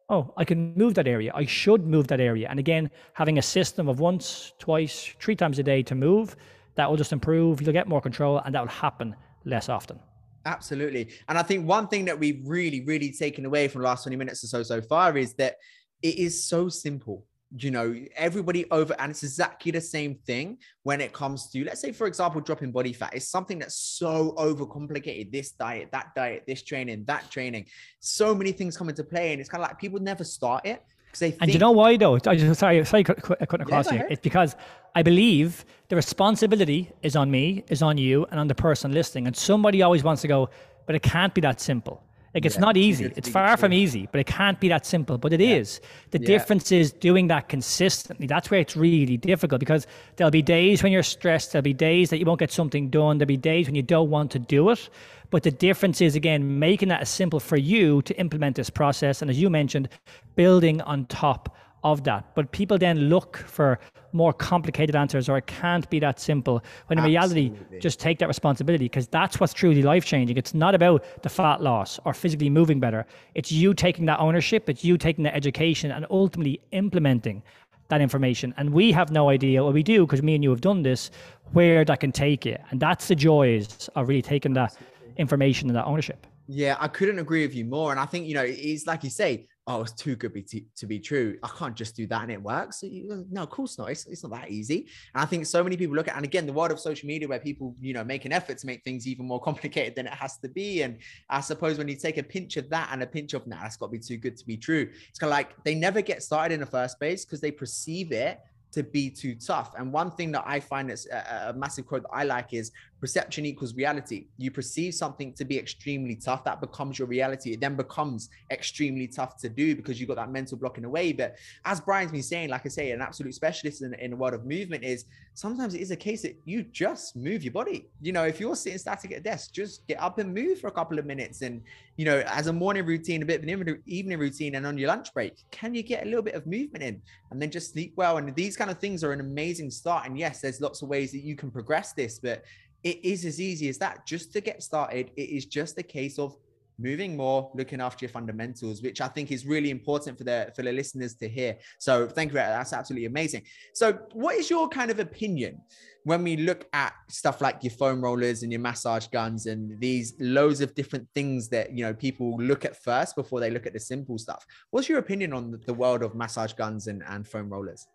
oh, 0.09 0.33
I 0.37 0.45
can 0.45 0.75
move 0.75 0.95
that 0.95 1.07
area. 1.07 1.33
I 1.35 1.47
should 1.47 1.87
move 1.87 2.09
that 2.09 2.21
area. 2.21 2.49
And 2.51 2.59
again, 2.59 2.91
having 3.15 3.39
a 3.39 3.43
system 3.43 3.89
of 3.89 4.01
once, 4.01 4.53
twice, 4.59 5.15
three 5.21 5.37
times 5.37 5.59
a 5.59 5.63
day 5.63 5.83
to 5.85 5.95
move, 5.95 6.37
that 6.75 6.89
will 6.89 6.97
just 6.97 7.13
improve. 7.13 7.63
You'll 7.63 7.73
get 7.73 7.89
more 7.89 8.01
control 8.01 8.39
and 8.45 8.55
that 8.55 8.61
will 8.61 8.69
happen 8.69 9.15
less 9.45 9.69
often. 9.69 9.99
Absolutely. 10.45 11.09
And 11.29 11.39
I 11.39 11.43
think 11.43 11.67
one 11.67 11.89
thing 11.89 12.05
that 12.07 12.19
we've 12.19 12.43
really, 12.47 12.83
really 12.83 13.13
taken 13.13 13.47
away 13.47 13.69
from 13.69 13.83
the 13.83 13.89
last 13.89 14.03
20 14.03 14.17
minutes 14.17 14.43
or 14.43 14.49
so 14.49 14.63
so 14.63 14.81
far 14.81 15.17
is 15.17 15.35
that 15.35 15.57
it 16.03 16.19
is 16.19 16.45
so 16.45 16.69
simple 16.69 17.27
you 17.59 17.71
know 17.71 17.95
everybody 18.17 18.71
over 18.71 18.95
and 18.99 19.11
it's 19.11 19.23
exactly 19.23 19.71
the 19.71 19.81
same 19.81 20.15
thing 20.27 20.57
when 20.85 21.01
it 21.01 21.13
comes 21.13 21.49
to 21.51 21.65
let's 21.65 21.81
say 21.81 21.93
for 21.93 22.07
example 22.07 22.41
dropping 22.41 22.73
body 22.73 22.93
fat. 22.93 23.13
It's 23.15 23.29
something 23.29 23.59
that's 23.59 23.77
so 23.77 24.35
overcomplicated 24.39 25.31
this 25.31 25.53
diet 25.53 25.91
that 25.93 26.15
diet 26.15 26.45
this 26.47 26.63
training 26.63 27.05
that 27.07 27.31
training. 27.31 27.67
So 28.01 28.35
many 28.35 28.53
things 28.53 28.77
come 28.77 28.89
into 28.89 29.05
play 29.05 29.33
and 29.33 29.41
it's 29.41 29.51
kind 29.51 29.63
of 29.63 29.69
like 29.69 29.79
people 29.79 30.01
never 30.01 30.25
start 30.25 30.65
it 30.65 30.83
because 31.07 31.21
they 31.21 31.31
think- 31.31 31.43
and 31.43 31.53
you 31.53 31.59
know 31.59 31.73
why 31.73 31.97
though? 31.97 32.15
I 32.27 32.37
just 32.37 32.59
sorry 32.59 32.83
sorry 32.87 33.05
I 33.41 33.45
couldn't 33.45 33.67
across 33.67 33.93
yeah, 33.93 33.99
you. 33.99 34.07
it's 34.09 34.23
because 34.23 34.57
I 34.95 35.03
believe 35.03 35.67
the 35.89 35.97
responsibility 35.97 36.91
is 37.03 37.17
on 37.17 37.31
me 37.31 37.65
is 37.69 37.83
on 37.83 37.99
you 37.99 38.27
and 38.31 38.41
on 38.41 38.49
the 38.49 38.55
person 38.55 38.93
listening. 38.93 39.27
And 39.27 39.37
somebody 39.37 39.83
always 39.83 40.03
wants 40.03 40.23
to 40.23 40.29
go 40.29 40.49
but 40.87 40.95
it 40.95 41.03
can't 41.03 41.35
be 41.35 41.43
that 41.43 41.61
simple 41.61 42.03
like 42.35 42.47
it's 42.47 42.55
yeah, 42.55 42.63
not 42.63 42.77
easy. 42.77 43.13
It's 43.15 43.29
far 43.29 43.57
from 43.59 43.73
easy, 43.73 44.09
but 44.11 44.21
it 44.21 44.27
can't 44.27 44.59
be 44.59 44.69
that 44.69 44.87
simple. 44.87 45.19
But 45.19 45.35
it 45.35 45.41
yeah. 45.41 45.57
is. 45.57 45.81
The 46.13 46.21
yeah. 46.21 46.27
difference 46.27 46.73
is 46.73 46.91
doing 46.93 47.29
that 47.29 47.49
consistently. 47.49 48.27
That's 48.27 48.51
where 48.51 48.61
it's 48.61 48.77
really 48.77 49.19
difficult 49.19 49.61
because 49.61 49.87
there'll 50.17 50.31
be 50.31 50.43
days 50.43 50.83
when 50.83 50.93
you're 50.93 51.03
stressed. 51.03 51.53
There'll 51.53 51.63
be 51.63 51.75
days 51.75 52.09
that 52.11 52.19
you 52.19 52.25
won't 52.25 52.41
get 52.41 52.51
something 52.51 52.89
done. 52.89 53.19
There'll 53.19 53.29
be 53.29 53.37
days 53.37 53.67
when 53.67 53.75
you 53.75 53.83
don't 53.83 54.09
want 54.09 54.31
to 54.33 54.39
do 54.39 54.71
it. 54.71 54.89
But 55.29 55.43
the 55.43 55.51
difference 55.51 56.01
is 56.01 56.15
again 56.15 56.59
making 56.59 56.89
that 56.89 57.03
as 57.03 57.11
simple 57.11 57.41
for 57.41 57.57
you 57.57 58.03
to 58.03 58.19
implement 58.19 58.57
this 58.57 58.71
process. 58.71 59.21
And 59.21 59.31
as 59.31 59.39
you 59.39 59.51
mentioned, 59.51 59.89
building 60.35 60.81
on 60.83 61.07
top 61.07 61.57
of 61.85 62.05
that. 62.05 62.35
But 62.35 62.53
people 62.53 62.79
then 62.79 63.09
look 63.09 63.37
for 63.37 63.79
more 64.13 64.33
complicated 64.33 64.95
answers 64.95 65.29
or 65.29 65.39
it 65.39 65.47
can't 65.47 65.89
be 65.91 65.99
that 66.01 66.21
simple. 66.21 66.63
When 66.87 66.99
in 66.99 67.05
Absolutely. 67.05 67.51
reality, 67.51 67.81
just 67.81 67.99
take 67.99 68.19
that 68.19 68.29
responsibility 68.29 68.85
because 68.85 69.09
that's 69.09 69.41
what's 69.41 69.53
truly 69.53 69.83
life 69.83 70.05
changing. 70.05 70.37
It's 70.37 70.55
not 70.55 70.75
about 70.75 71.05
the 71.23 71.29
fat 71.29 71.63
loss 71.63 71.99
or 72.05 72.15
physically 72.15 72.51
moving 72.51 72.79
better. 72.79 73.07
It's 73.35 73.51
you 73.51 73.75
taking 73.75 74.07
that 74.07 74.21
ownership, 74.21 74.69
it's 74.69 74.85
you 74.85 74.99
taking 74.99 75.25
the 75.25 75.35
education 75.35 75.91
and 75.91 76.07
ultimately 76.11 76.61
implementing 76.73 77.43
that 77.89 78.01
information. 78.01 78.55
And 78.57 78.71
we 78.71 78.93
have 78.93 79.11
no 79.11 79.29
idea 79.29 79.63
what 79.65 79.75
we 79.75 79.83
do 79.83 80.07
because 80.07 80.23
me 80.23 80.35
and 80.35 80.45
you 80.45 80.51
have 80.51 80.61
done 80.61 80.83
this, 80.83 81.11
where 81.53 81.85
that 81.85 82.01
can 82.01 82.13
take 82.13 82.47
you. 82.47 82.57
And 82.71 82.81
that's 82.81 83.09
the 83.09 83.15
joys 83.15 83.89
of 83.95 84.09
really 84.09 84.23
taking 84.23 84.55
that 84.55 84.77
information 85.17 85.69
and 85.69 85.77
that 85.77 85.85
ownership. 85.85 86.27
Yeah, 86.49 86.77
I 86.81 86.89
couldn't 86.89 87.19
agree 87.19 87.47
with 87.47 87.55
you 87.55 87.65
more. 87.65 87.91
And 87.91 88.01
I 88.01 88.07
think, 88.07 88.27
you 88.27 88.35
know, 88.35 88.45
it's 88.47 88.87
like 88.87 89.05
you 89.05 89.11
say, 89.11 89.47
oh, 89.67 89.83
it's 89.83 89.93
too 89.93 90.17
good 90.17 90.33
be 90.33 90.43
t- 90.43 90.67
to 90.77 90.87
be 90.87 90.99
true. 90.99 91.39
I 91.43 91.49
can't 91.49 91.77
just 91.77 91.95
do 91.95 92.07
that 92.09 92.23
and 92.23 92.33
it 92.33 92.43
works. 92.43 92.83
No, 92.83 93.43
of 93.43 93.51
course 93.51 93.79
not. 93.79 93.91
It's, 93.91 94.07
it's 94.07 94.23
not 94.25 94.33
that 94.33 94.51
easy. 94.51 94.89
And 95.15 95.23
I 95.23 95.25
think 95.25 95.47
so 95.47 95.63
many 95.63 95.77
people 95.77 95.95
look 95.95 96.09
at, 96.09 96.17
and 96.17 96.25
again, 96.25 96.47
the 96.47 96.53
world 96.53 96.73
of 96.73 96.81
social 96.81 97.07
media 97.07 97.29
where 97.29 97.39
people, 97.39 97.77
you 97.81 97.93
know, 97.93 98.03
make 98.03 98.25
an 98.25 98.33
effort 98.33 98.59
to 98.59 98.67
make 98.67 98.83
things 98.83 99.07
even 99.07 99.27
more 99.27 99.41
complicated 99.43 99.95
than 99.95 100.07
it 100.07 100.15
has 100.15 100.39
to 100.39 100.49
be. 100.49 100.83
And 100.83 100.99
I 101.31 101.41
suppose 101.41 101.79
when 101.79 101.89
you 101.89 101.97
take 101.97 102.19
a 102.19 102.23
pinch 102.23 102.57
of 102.57 102.69
that 102.71 102.89
and 102.93 103.03
a 103.03 103.07
pinch 103.07 103.35
of, 103.35 103.47
nah, 103.47 103.61
that's 103.63 103.77
got 103.77 103.87
to 103.87 103.93
be 103.93 103.99
too 104.01 104.17
good 104.17 104.37
to 104.37 104.47
be 104.47 104.57
true. 104.57 104.89
It's 105.09 105.19
kind 105.19 105.33
of 105.33 105.37
like 105.37 105.63
they 105.65 105.75
never 105.75 106.01
get 106.01 106.23
started 106.23 106.55
in 106.55 106.61
the 106.61 106.67
first 106.67 106.99
place 106.99 107.25
because 107.25 107.41
they 107.41 107.53
perceive 107.53 108.11
it 108.11 108.41
to 108.73 108.83
be 108.83 109.11
too 109.11 109.35
tough. 109.35 109.75
And 109.79 109.93
one 109.93 110.11
thing 110.11 110.33
that 110.33 110.45
I 110.47 110.59
find 110.59 110.91
that's 110.91 111.07
a, 111.07 111.51
a, 111.51 111.53
massive 111.53 111.87
quote 111.87 112.03
that 112.03 112.13
I 112.13 112.25
like 112.25 112.53
is 112.55 112.73
perception 113.03 113.45
equals 113.45 113.75
reality. 113.75 114.27
You 114.39 114.53
perceive 114.53 114.95
something 114.95 115.33
to 115.33 115.45
be 115.45 115.59
extremely 115.59 116.15
tough, 116.15 116.45
that 116.45 116.61
becomes 116.61 117.01
your 117.01 117.09
reality. 117.09 117.53
It 117.53 117.61
then 117.61 117.75
becomes 117.75 118.31
extremely 118.53 119.09
tough 119.09 119.37
to 119.39 119.49
do 119.49 119.75
because 119.75 119.99
you've 119.99 120.09
got 120.09 120.19
that 120.19 120.31
mental 120.31 120.57
block 120.57 120.77
in 120.77 120.85
the 120.85 120.89
way. 120.89 121.13
But 121.13 121.35
as 121.65 121.81
Brian's 121.81 122.13
been 122.13 122.23
saying, 122.23 122.51
like 122.51 122.65
I 122.65 122.69
say, 122.69 122.93
an 122.93 123.03
absolute 123.03 123.35
specialist 123.35 123.83
in, 123.83 123.93
in 123.95 124.13
the 124.13 124.17
world 124.17 124.35
of 124.35 124.47
movement 124.47 124.85
is 124.85 125.07
sometimes 125.35 125.75
it 125.75 125.81
is 125.81 125.91
a 125.91 125.97
case 125.97 126.23
that 126.23 126.37
you 126.45 126.63
just 126.63 127.17
move 127.17 127.43
your 127.43 127.53
body. 127.53 127.89
You 128.01 128.13
know, 128.13 128.23
if 128.23 128.39
you're 128.39 128.55
sitting 128.55 128.79
static 128.79 129.11
at 129.11 129.19
a 129.19 129.21
desk, 129.21 129.53
just 129.53 129.85
get 129.89 130.01
up 130.01 130.21
and 130.21 130.33
move 130.33 130.61
for 130.61 130.69
a 130.69 130.73
couple 130.73 130.97
of 131.01 131.05
minutes. 131.05 131.43
And, 131.43 131.61
you 131.97 132.05
know, 132.05 132.23
as 132.29 132.47
a 132.47 132.53
morning 132.53 132.87
routine, 132.87 133.21
a 133.23 133.27
bit 133.27 133.43
of 133.43 133.67
an 133.67 133.83
evening 133.85 134.19
routine, 134.21 134.55
and 134.55 134.65
on 134.65 134.79
your 134.79 134.87
lunch 134.87 135.13
break, 135.13 135.43
can 135.51 135.75
you 135.75 135.83
get 135.83 136.05
a 136.05 136.07
little 136.07 136.23
bit 136.23 136.35
of 136.35 136.47
movement 136.47 136.85
in 136.85 137.03
and 137.33 137.43
then 137.43 137.51
just 137.51 137.73
sleep 137.73 137.95
well? 137.97 138.19
And 138.19 138.33
these 138.37 138.57
kind 138.57 138.71
of 138.71 138.79
things 138.79 139.03
are 139.03 139.11
an 139.11 139.19
amazing 139.19 139.73
start. 139.73 140.07
And 140.07 140.17
yes, 140.17 140.41
there's 140.41 140.61
lots 140.61 140.83
of 140.83 140.89
ways 140.89 141.11
that 141.11 141.25
you 141.25 141.35
can 141.35 141.51
progress 141.51 141.95
this, 141.95 142.21
but 142.21 142.45
it 142.85 143.05
is 143.05 143.25
as 143.25 143.41
easy 143.41 143.69
as 143.69 143.79
that. 143.79 144.07
Just 144.07 144.33
to 144.33 144.41
get 144.41 144.63
started, 144.63 145.11
it 145.17 145.31
is 145.31 145.47
just 145.47 145.79
a 145.79 145.83
case 145.83 146.19
of 146.19 146.37
moving 146.79 147.17
more, 147.17 147.51
looking 147.55 147.81
after 147.81 148.05
your 148.05 148.11
fundamentals, 148.11 148.83
which 148.83 149.01
I 149.01 149.09
think 149.09 149.31
is 149.31 149.47
really 149.47 149.71
important 149.71 150.19
for 150.19 150.25
the 150.25 150.53
for 150.55 150.63
the 150.63 150.73
listeners 150.73 151.15
to 151.17 151.29
hear. 151.29 151.57
So 151.79 152.09
thank 152.09 152.33
you. 152.33 152.37
That's 152.37 152.73
absolutely 152.73 153.07
amazing. 153.07 153.43
So, 153.75 153.99
what 154.13 154.35
is 154.37 154.51
your 154.51 154.69
kind 154.69 154.91
of 154.91 154.99
opinion 154.99 155.61
when 156.05 156.25
we 156.25 156.37
look 156.37 156.67
at 156.73 156.93
stuff 157.09 157.41
like 157.41 157.63
your 157.63 157.71
foam 157.71 158.01
rollers 158.01 158.43
and 158.43 158.51
your 158.51 158.61
massage 158.61 159.07
guns 159.07 159.47
and 159.47 159.81
these 159.81 160.15
loads 160.19 160.61
of 160.61 160.75
different 160.75 161.07
things 161.15 161.49
that 161.51 161.73
you 161.77 161.85
know 161.85 161.95
people 161.95 162.37
look 162.39 162.65
at 162.65 162.83
first 162.83 163.15
before 163.15 163.39
they 163.39 163.51
look 163.51 163.67
at 163.67 163.73
the 163.73 163.81
simple 163.81 164.19
stuff? 164.19 164.45
What's 164.71 164.89
your 164.89 164.99
opinion 164.99 165.33
on 165.33 165.59
the 165.67 165.75
world 165.75 166.03
of 166.03 166.15
massage 166.15 166.53
guns 166.55 166.89
and, 166.89 167.03
and 167.09 167.27
foam 167.27 167.49
rollers? 167.49 167.87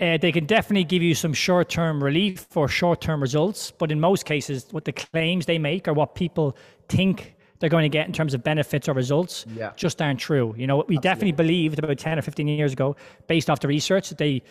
Uh, 0.00 0.16
they 0.16 0.32
can 0.32 0.46
definitely 0.46 0.84
give 0.84 1.02
you 1.02 1.14
some 1.14 1.34
short-term 1.34 2.02
relief 2.02 2.56
or 2.56 2.68
short-term 2.68 3.20
results, 3.20 3.70
but 3.70 3.92
in 3.92 4.00
most 4.00 4.24
cases, 4.24 4.66
what 4.70 4.86
the 4.86 4.92
claims 4.92 5.44
they 5.46 5.58
make 5.58 5.86
or 5.86 5.92
what 5.92 6.14
people 6.14 6.56
think 6.88 7.34
they're 7.58 7.68
going 7.68 7.82
to 7.82 7.90
get 7.90 8.06
in 8.06 8.12
terms 8.12 8.32
of 8.32 8.42
benefits 8.42 8.88
or 8.88 8.94
results 8.94 9.44
yeah. 9.54 9.72
just 9.76 10.00
aren't 10.00 10.18
true. 10.18 10.54
You 10.56 10.66
know, 10.66 10.76
we 10.76 10.80
Absolutely. 10.80 10.96
definitely 11.02 11.32
believed 11.32 11.78
about 11.78 11.98
10 11.98 12.18
or 12.18 12.22
15 12.22 12.48
years 12.48 12.72
ago, 12.72 12.96
based 13.26 13.50
off 13.50 13.60
the 13.60 13.68
research, 13.68 14.08
that 14.08 14.16
they 14.16 14.42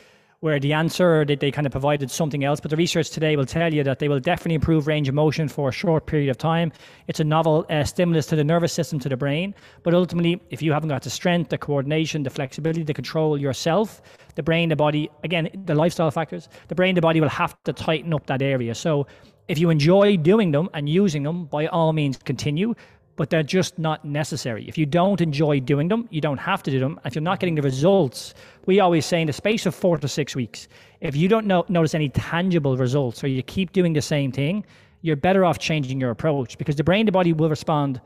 where 0.41 0.59
the 0.59 0.71
answer 0.71 1.25
that 1.25 1.41
they 1.41 1.51
kind 1.51 1.67
of 1.67 1.71
provided 1.71 2.09
something 2.09 2.43
else. 2.43 2.59
But 2.59 2.71
the 2.71 2.77
research 2.77 3.09
today 3.09 3.35
will 3.35 3.45
tell 3.45 3.73
you 3.73 3.83
that 3.83 3.99
they 3.99 4.07
will 4.07 4.19
definitely 4.19 4.55
improve 4.55 4.87
range 4.87 5.09
of 5.09 5.15
motion 5.15 5.49
for 5.49 5.69
a 5.69 5.71
short 5.71 6.05
period 6.05 6.29
of 6.29 6.37
time. 6.37 6.71
It's 7.07 7.19
a 7.19 7.25
novel 7.25 7.65
uh, 7.69 7.83
stimulus 7.83 8.25
to 8.27 8.35
the 8.35 8.43
nervous 8.43 8.71
system, 8.71 8.99
to 8.99 9.09
the 9.09 9.17
brain. 9.17 9.53
But 9.83 9.93
ultimately, 9.93 10.41
if 10.49 10.61
you 10.61 10.71
haven't 10.71 10.89
got 10.89 11.03
the 11.03 11.09
strength, 11.09 11.49
the 11.49 11.57
coordination, 11.57 12.23
the 12.23 12.29
flexibility 12.29 12.83
the 12.83 12.93
control 12.93 13.37
yourself, 13.37 14.01
the 14.35 14.43
brain, 14.43 14.69
the 14.69 14.75
body, 14.75 15.09
again, 15.23 15.49
the 15.65 15.75
lifestyle 15.75 16.11
factors, 16.11 16.47
the 16.69 16.75
brain, 16.75 16.95
the 16.95 17.01
body 17.01 17.19
will 17.19 17.29
have 17.29 17.61
to 17.65 17.73
tighten 17.73 18.13
up 18.13 18.25
that 18.27 18.41
area. 18.41 18.73
So 18.75 19.07
if 19.49 19.57
you 19.57 19.69
enjoy 19.69 20.15
doing 20.15 20.51
them 20.51 20.69
and 20.73 20.87
using 20.87 21.23
them, 21.23 21.45
by 21.45 21.67
all 21.67 21.91
means, 21.91 22.17
continue 22.17 22.75
but 23.19 23.29
they're 23.29 23.43
just 23.43 23.77
not 23.77 24.05
necessary. 24.05 24.63
If 24.69 24.77
you 24.77 24.85
don't 24.85 25.19
enjoy 25.19 25.59
doing 25.59 25.89
them, 25.89 26.07
you 26.09 26.21
don't 26.21 26.37
have 26.37 26.63
to 26.63 26.71
do 26.71 26.79
them. 26.79 27.01
If 27.03 27.15
you're 27.15 27.21
not 27.21 27.41
getting 27.41 27.55
the 27.55 27.61
results, 27.61 28.33
we 28.65 28.79
always 28.79 29.05
say 29.05 29.19
in 29.19 29.27
the 29.27 29.33
space 29.33 29.65
of 29.65 29.75
four 29.75 29.97
to 29.97 30.07
six 30.07 30.37
weeks, 30.37 30.69
if 31.01 31.17
you 31.17 31.27
don't 31.27 31.45
notice 31.45 31.93
any 31.93 32.07
tangible 32.07 32.77
results 32.77 33.21
or 33.21 33.27
you 33.27 33.43
keep 33.43 33.73
doing 33.73 33.91
the 33.91 34.01
same 34.01 34.31
thing, 34.31 34.65
you're 35.01 35.17
better 35.17 35.43
off 35.43 35.59
changing 35.59 35.99
your 35.99 36.11
approach 36.11 36.57
because 36.57 36.77
the 36.77 36.83
brain, 36.85 37.05
the 37.05 37.11
body 37.11 37.33
will 37.33 37.49
respond 37.49 37.99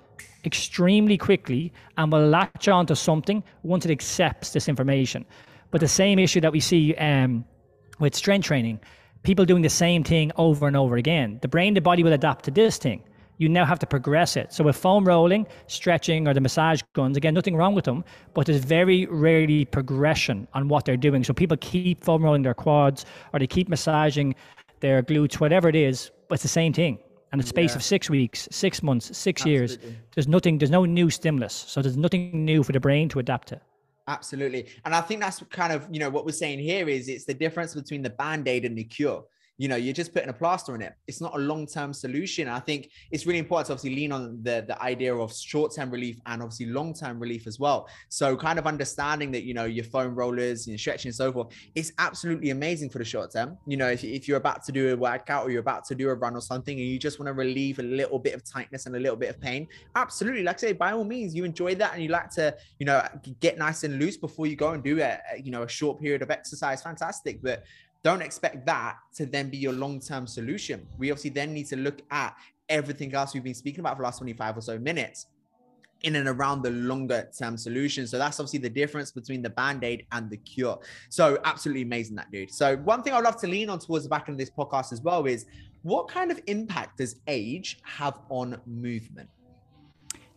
extremely 0.45 1.15
quickly 1.15 1.71
and 1.97 2.11
will 2.11 2.27
latch 2.27 2.67
on 2.67 2.87
to 2.87 2.95
something 2.95 3.43
once 3.61 3.85
it 3.85 3.91
accepts 3.91 4.49
this 4.49 4.67
information. 4.67 5.25
But 5.69 5.81
the 5.81 5.87
same 5.87 6.17
issue 6.17 6.41
that 6.41 6.51
we 6.51 6.59
see 6.59 6.95
um, 6.95 7.45
with 7.99 8.15
strength 8.15 8.47
training, 8.47 8.79
people 9.21 9.45
doing 9.45 9.61
the 9.61 9.69
same 9.69 10.03
thing 10.03 10.31
over 10.37 10.65
and 10.65 10.75
over 10.75 10.95
again, 10.95 11.37
the 11.43 11.47
brain, 11.47 11.75
the 11.75 11.81
body 11.81 12.01
will 12.01 12.13
adapt 12.13 12.45
to 12.45 12.51
this 12.51 12.79
thing 12.79 13.03
you 13.37 13.49
now 13.49 13.65
have 13.65 13.79
to 13.79 13.87
progress 13.87 14.35
it. 14.37 14.53
So 14.53 14.63
with 14.63 14.75
foam 14.75 15.05
rolling, 15.05 15.47
stretching, 15.67 16.27
or 16.27 16.33
the 16.33 16.41
massage 16.41 16.81
guns, 16.93 17.17
again, 17.17 17.33
nothing 17.33 17.55
wrong 17.55 17.75
with 17.75 17.85
them, 17.85 18.03
but 18.33 18.45
there's 18.45 18.63
very 18.63 19.05
rarely 19.07 19.65
progression 19.65 20.47
on 20.53 20.67
what 20.67 20.85
they're 20.85 20.97
doing. 20.97 21.23
So 21.23 21.33
people 21.33 21.57
keep 21.57 22.03
foam 22.03 22.23
rolling 22.23 22.43
their 22.43 22.53
quads 22.53 23.05
or 23.33 23.39
they 23.39 23.47
keep 23.47 23.69
massaging 23.69 24.35
their 24.79 25.01
glutes, 25.01 25.39
whatever 25.39 25.67
it 25.69 25.75
is, 25.75 26.11
but 26.27 26.35
it's 26.35 26.43
the 26.43 26.49
same 26.49 26.73
thing. 26.73 26.99
And 27.31 27.41
the 27.41 27.47
space 27.47 27.71
yeah. 27.71 27.77
of 27.77 27.83
six 27.83 28.09
weeks, 28.09 28.47
six 28.51 28.83
months, 28.83 29.17
six 29.17 29.41
Absolutely. 29.41 29.51
years, 29.51 29.97
there's 30.13 30.27
nothing, 30.27 30.59
there's 30.59 30.69
no 30.69 30.85
new 30.85 31.09
stimulus. 31.09 31.53
So 31.67 31.81
there's 31.81 31.97
nothing 31.97 32.45
new 32.45 32.61
for 32.61 32.73
the 32.73 32.79
brain 32.79 33.09
to 33.09 33.19
adapt 33.19 33.47
to. 33.47 33.59
Absolutely. 34.07 34.67
And 34.85 34.93
I 34.93 35.01
think 35.01 35.21
that's 35.21 35.41
kind 35.49 35.73
of, 35.73 35.87
you 35.89 35.99
know, 35.99 36.09
what 36.09 36.25
we're 36.25 36.31
saying 36.33 36.59
here 36.59 36.87
is 36.89 37.07
it's 37.07 37.25
the 37.25 37.33
difference 37.33 37.73
between 37.73 38.03
the 38.03 38.09
band-aid 38.11 38.65
and 38.65 38.77
the 38.77 38.83
cure 38.83 39.23
you 39.57 39.67
know 39.67 39.75
you're 39.75 39.93
just 39.93 40.13
putting 40.13 40.29
a 40.29 40.33
plaster 40.33 40.73
on 40.73 40.81
it. 40.81 40.93
It's 41.07 41.21
not 41.21 41.35
a 41.35 41.37
long-term 41.37 41.93
solution. 41.93 42.47
I 42.47 42.59
think 42.59 42.89
it's 43.11 43.25
really 43.25 43.39
important 43.39 43.67
to 43.67 43.73
obviously 43.73 43.95
lean 43.95 44.11
on 44.11 44.39
the 44.41 44.63
the 44.67 44.81
idea 44.81 45.15
of 45.15 45.33
short-term 45.33 45.89
relief 45.91 46.19
and 46.25 46.41
obviously 46.41 46.67
long-term 46.67 47.19
relief 47.19 47.47
as 47.47 47.59
well. 47.59 47.87
So 48.09 48.35
kind 48.35 48.57
of 48.59 48.67
understanding 48.67 49.31
that 49.31 49.43
you 49.43 49.53
know 49.53 49.65
your 49.65 49.85
foam 49.85 50.15
rollers 50.15 50.67
and 50.67 50.79
stretching 50.79 51.09
and 51.09 51.15
so 51.15 51.31
forth 51.31 51.53
is 51.75 51.93
absolutely 51.97 52.49
amazing 52.49 52.89
for 52.89 52.97
the 52.99 53.05
short 53.05 53.31
term. 53.31 53.57
You 53.67 53.77
know 53.77 53.89
if, 53.89 54.03
if 54.03 54.27
you're 54.27 54.37
about 54.37 54.63
to 54.65 54.71
do 54.71 54.93
a 54.93 54.97
workout 54.97 55.45
or 55.45 55.51
you're 55.51 55.61
about 55.61 55.85
to 55.85 55.95
do 55.95 56.09
a 56.09 56.13
run 56.13 56.35
or 56.35 56.41
something 56.41 56.77
and 56.77 56.87
you 56.87 56.99
just 56.99 57.19
want 57.19 57.27
to 57.27 57.33
relieve 57.33 57.79
a 57.79 57.83
little 57.83 58.19
bit 58.19 58.33
of 58.33 58.43
tightness 58.43 58.85
and 58.85 58.95
a 58.95 58.99
little 58.99 59.15
bit 59.15 59.29
of 59.29 59.39
pain 59.39 59.67
absolutely 59.95 60.43
like 60.43 60.57
I 60.57 60.59
say 60.59 60.73
by 60.73 60.91
all 60.91 61.03
means 61.03 61.35
you 61.35 61.43
enjoy 61.43 61.75
that 61.75 61.93
and 61.93 62.03
you 62.03 62.09
like 62.09 62.29
to 62.31 62.55
you 62.79 62.85
know 62.85 63.05
get 63.39 63.57
nice 63.57 63.83
and 63.83 63.99
loose 63.99 64.17
before 64.17 64.47
you 64.47 64.55
go 64.55 64.71
and 64.71 64.83
do 64.83 64.99
a 65.01 65.19
you 65.41 65.51
know 65.51 65.63
a 65.63 65.67
short 65.67 65.99
period 65.99 66.21
of 66.21 66.31
exercise 66.31 66.81
fantastic. 66.81 67.41
But 67.41 67.63
don't 68.03 68.21
expect 68.21 68.65
that 68.65 68.97
to 69.15 69.25
then 69.25 69.49
be 69.49 69.57
your 69.57 69.73
long-term 69.73 70.27
solution. 70.27 70.85
We 70.97 71.09
obviously 71.09 71.31
then 71.31 71.53
need 71.53 71.67
to 71.67 71.77
look 71.77 72.01
at 72.11 72.35
everything 72.69 73.13
else 73.15 73.33
we've 73.33 73.43
been 73.43 73.53
speaking 73.53 73.79
about 73.79 73.95
for 73.95 74.01
the 74.01 74.03
last 74.03 74.17
25 74.19 74.57
or 74.57 74.61
so 74.61 74.77
minutes 74.77 75.27
in 76.03 76.17
and 76.17 76.27
around 76.27 76.61
the 76.61 76.69
longer 76.69 77.29
term 77.37 77.57
solution. 77.57 78.05
So 78.05 78.17
that's 78.17 78.39
obviously 78.39 78.59
the 78.59 78.69
difference 78.69 79.11
between 79.11 79.41
the 79.41 79.49
band-aid 79.49 80.05
and 80.11 80.29
the 80.29 80.37
cure. 80.37 80.77
So 81.09 81.39
absolutely 81.45 81.83
amazing 81.83 82.17
that 82.17 82.29
dude. 82.29 82.51
So 82.51 82.75
one 82.77 83.03
thing 83.03 83.13
I'd 83.13 83.23
love 83.23 83.37
to 83.37 83.47
lean 83.47 83.69
on 83.69 83.79
towards 83.79 84.03
the 84.03 84.09
back 84.09 84.27
end 84.27 84.35
of 84.35 84.37
this 84.37 84.51
podcast 84.51 84.91
as 84.91 85.01
well 85.01 85.25
is 85.25 85.45
what 85.83 86.09
kind 86.09 86.29
of 86.29 86.41
impact 86.47 86.97
does 86.97 87.21
age 87.27 87.79
have 87.83 88.19
on 88.29 88.59
movement? 88.65 89.29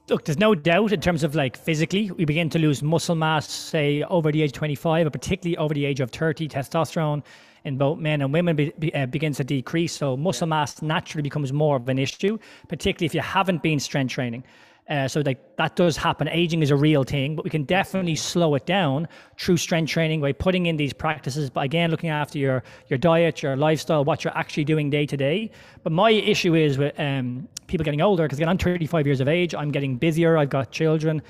Look, 0.09 0.25
there's 0.25 0.39
no 0.39 0.55
doubt 0.55 0.93
in 0.93 1.01
terms 1.01 1.25
of 1.25 1.35
like 1.35 1.57
physically, 1.57 2.13
we 2.13 2.25
begin 2.25 2.49
to 2.51 2.61
lose 2.61 2.81
muscle 2.81 3.17
mass, 3.17 3.51
say 3.51 4.05
over 4.05 4.31
the 4.31 4.43
age 4.43 4.51
of 4.51 4.55
25, 4.55 5.09
or 5.09 5.11
particularly 5.11 5.57
over 5.57 5.75
the 5.75 5.85
age 5.85 5.99
of 5.99 6.13
30, 6.13 6.49
testosterone 6.49 7.25
in 7.67 7.77
both 7.77 7.99
men 7.99 8.23
and 8.23 8.33
women 8.33 8.57
be, 8.57 8.73
be, 8.79 8.95
uh, 8.95 9.07
begins 9.07 9.37
to 9.39 9.45
decrease. 9.45 9.93
So 9.93 10.17
muscle 10.17 10.47
mass 10.47 10.81
naturally 10.81 11.23
becomes 11.23 11.53
more 11.53 11.77
of 11.77 11.89
an 11.89 11.99
issue, 11.99 12.39
particularly 12.69 13.07
if 13.07 13.15
you 13.15 13.21
haven't 13.21 13.63
been 13.63 13.81
strength 13.81 14.13
training. 14.13 14.45
Uh, 14.89 15.09
so 15.09 15.21
like 15.27 15.57
that 15.57 15.75
does 15.75 15.97
happen. 15.97 16.29
Aging 16.29 16.63
is 16.63 16.71
a 16.71 16.77
real 16.77 17.03
thing, 17.03 17.35
but 17.35 17.45
we 17.45 17.51
can 17.51 17.65
definitely 17.65 18.15
slow 18.15 18.55
it 18.55 18.67
down 18.67 19.09
through 19.37 19.57
strength 19.57 19.91
training 19.91 20.21
by 20.21 20.31
putting 20.31 20.67
in 20.67 20.77
these 20.77 20.93
practices. 20.93 21.51
But 21.51 21.65
again, 21.65 21.91
looking 21.91 22.11
after 22.11 22.39
your 22.39 22.63
your 22.87 22.99
diet, 22.99 23.43
your 23.43 23.57
lifestyle, 23.57 24.05
what 24.05 24.23
you're 24.23 24.37
actually 24.39 24.65
doing 24.65 24.89
day 24.89 25.05
to 25.05 25.17
day. 25.17 25.51
But 25.83 25.93
my 25.93 26.11
issue 26.11 26.55
is 26.55 26.79
with 26.79 26.99
um, 27.01 27.49
people 27.67 27.83
getting 27.83 28.01
older 28.01 28.23
because 28.23 28.39
again, 28.39 28.49
I'm 28.49 28.59
35 28.59 29.07
years 29.07 29.21
of 29.21 29.27
age. 29.27 29.57
I'm 29.57 29.73
getting 29.73 29.97
busier. 29.97 30.37
I've 30.37 30.51
got 30.51 30.71
children. 30.71 31.21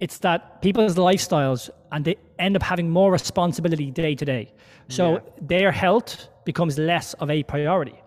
It's 0.00 0.18
that 0.18 0.60
people's 0.60 0.96
lifestyles 0.96 1.70
and 1.92 2.04
they 2.04 2.16
end 2.38 2.56
up 2.56 2.62
having 2.62 2.90
more 2.90 3.12
responsibility 3.12 3.90
day 3.90 4.14
to 4.14 4.24
day. 4.24 4.52
So 4.88 5.14
yeah. 5.14 5.20
their 5.40 5.72
health 5.72 6.28
becomes 6.44 6.78
less 6.78 7.14
of 7.14 7.30
a 7.30 7.42
priority. 7.42 7.98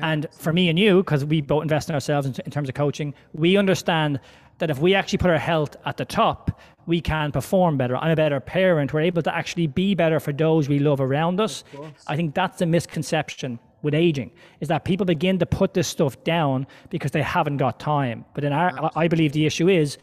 And 0.00 0.26
for 0.32 0.52
me 0.52 0.70
and 0.70 0.78
you, 0.78 1.02
because 1.02 1.24
we 1.24 1.40
both 1.40 1.62
invest 1.62 1.88
in 1.88 1.94
ourselves 1.94 2.26
in, 2.26 2.34
in, 2.46 2.50
terms 2.50 2.68
of 2.68 2.74
coaching, 2.74 3.14
we 3.32 3.56
understand 3.58 4.18
that 4.58 4.70
if 4.70 4.78
we 4.78 4.94
actually 4.94 5.18
put 5.18 5.30
our 5.30 5.38
health 5.38 5.76
at 5.84 5.96
the 5.96 6.04
top, 6.04 6.60
we 6.86 7.00
can 7.00 7.32
perform 7.32 7.76
better. 7.76 7.96
I'm 7.96 8.10
a 8.10 8.16
better 8.16 8.40
parent. 8.40 8.92
We're 8.92 9.00
able 9.00 9.22
to 9.22 9.34
actually 9.34 9.66
be 9.66 9.94
better 9.94 10.20
for 10.20 10.32
those 10.32 10.68
we 10.68 10.78
love 10.78 11.00
around 11.00 11.40
us. 11.40 11.64
I 12.06 12.16
think 12.16 12.34
that's 12.34 12.62
a 12.62 12.66
misconception 12.66 13.58
with 13.82 13.94
aging 13.94 14.30
is 14.60 14.68
that 14.68 14.84
people 14.84 15.04
begin 15.04 15.38
to 15.38 15.46
put 15.46 15.74
this 15.74 15.86
stuff 15.86 16.22
down 16.24 16.66
because 16.88 17.10
they 17.10 17.22
haven't 17.22 17.58
got 17.58 17.78
time. 17.78 18.24
But 18.34 18.44
in 18.44 18.52
our, 18.52 18.90
I 18.96 19.08
believe 19.08 19.32
the 19.32 19.44
issue 19.44 19.68
is 19.68 19.98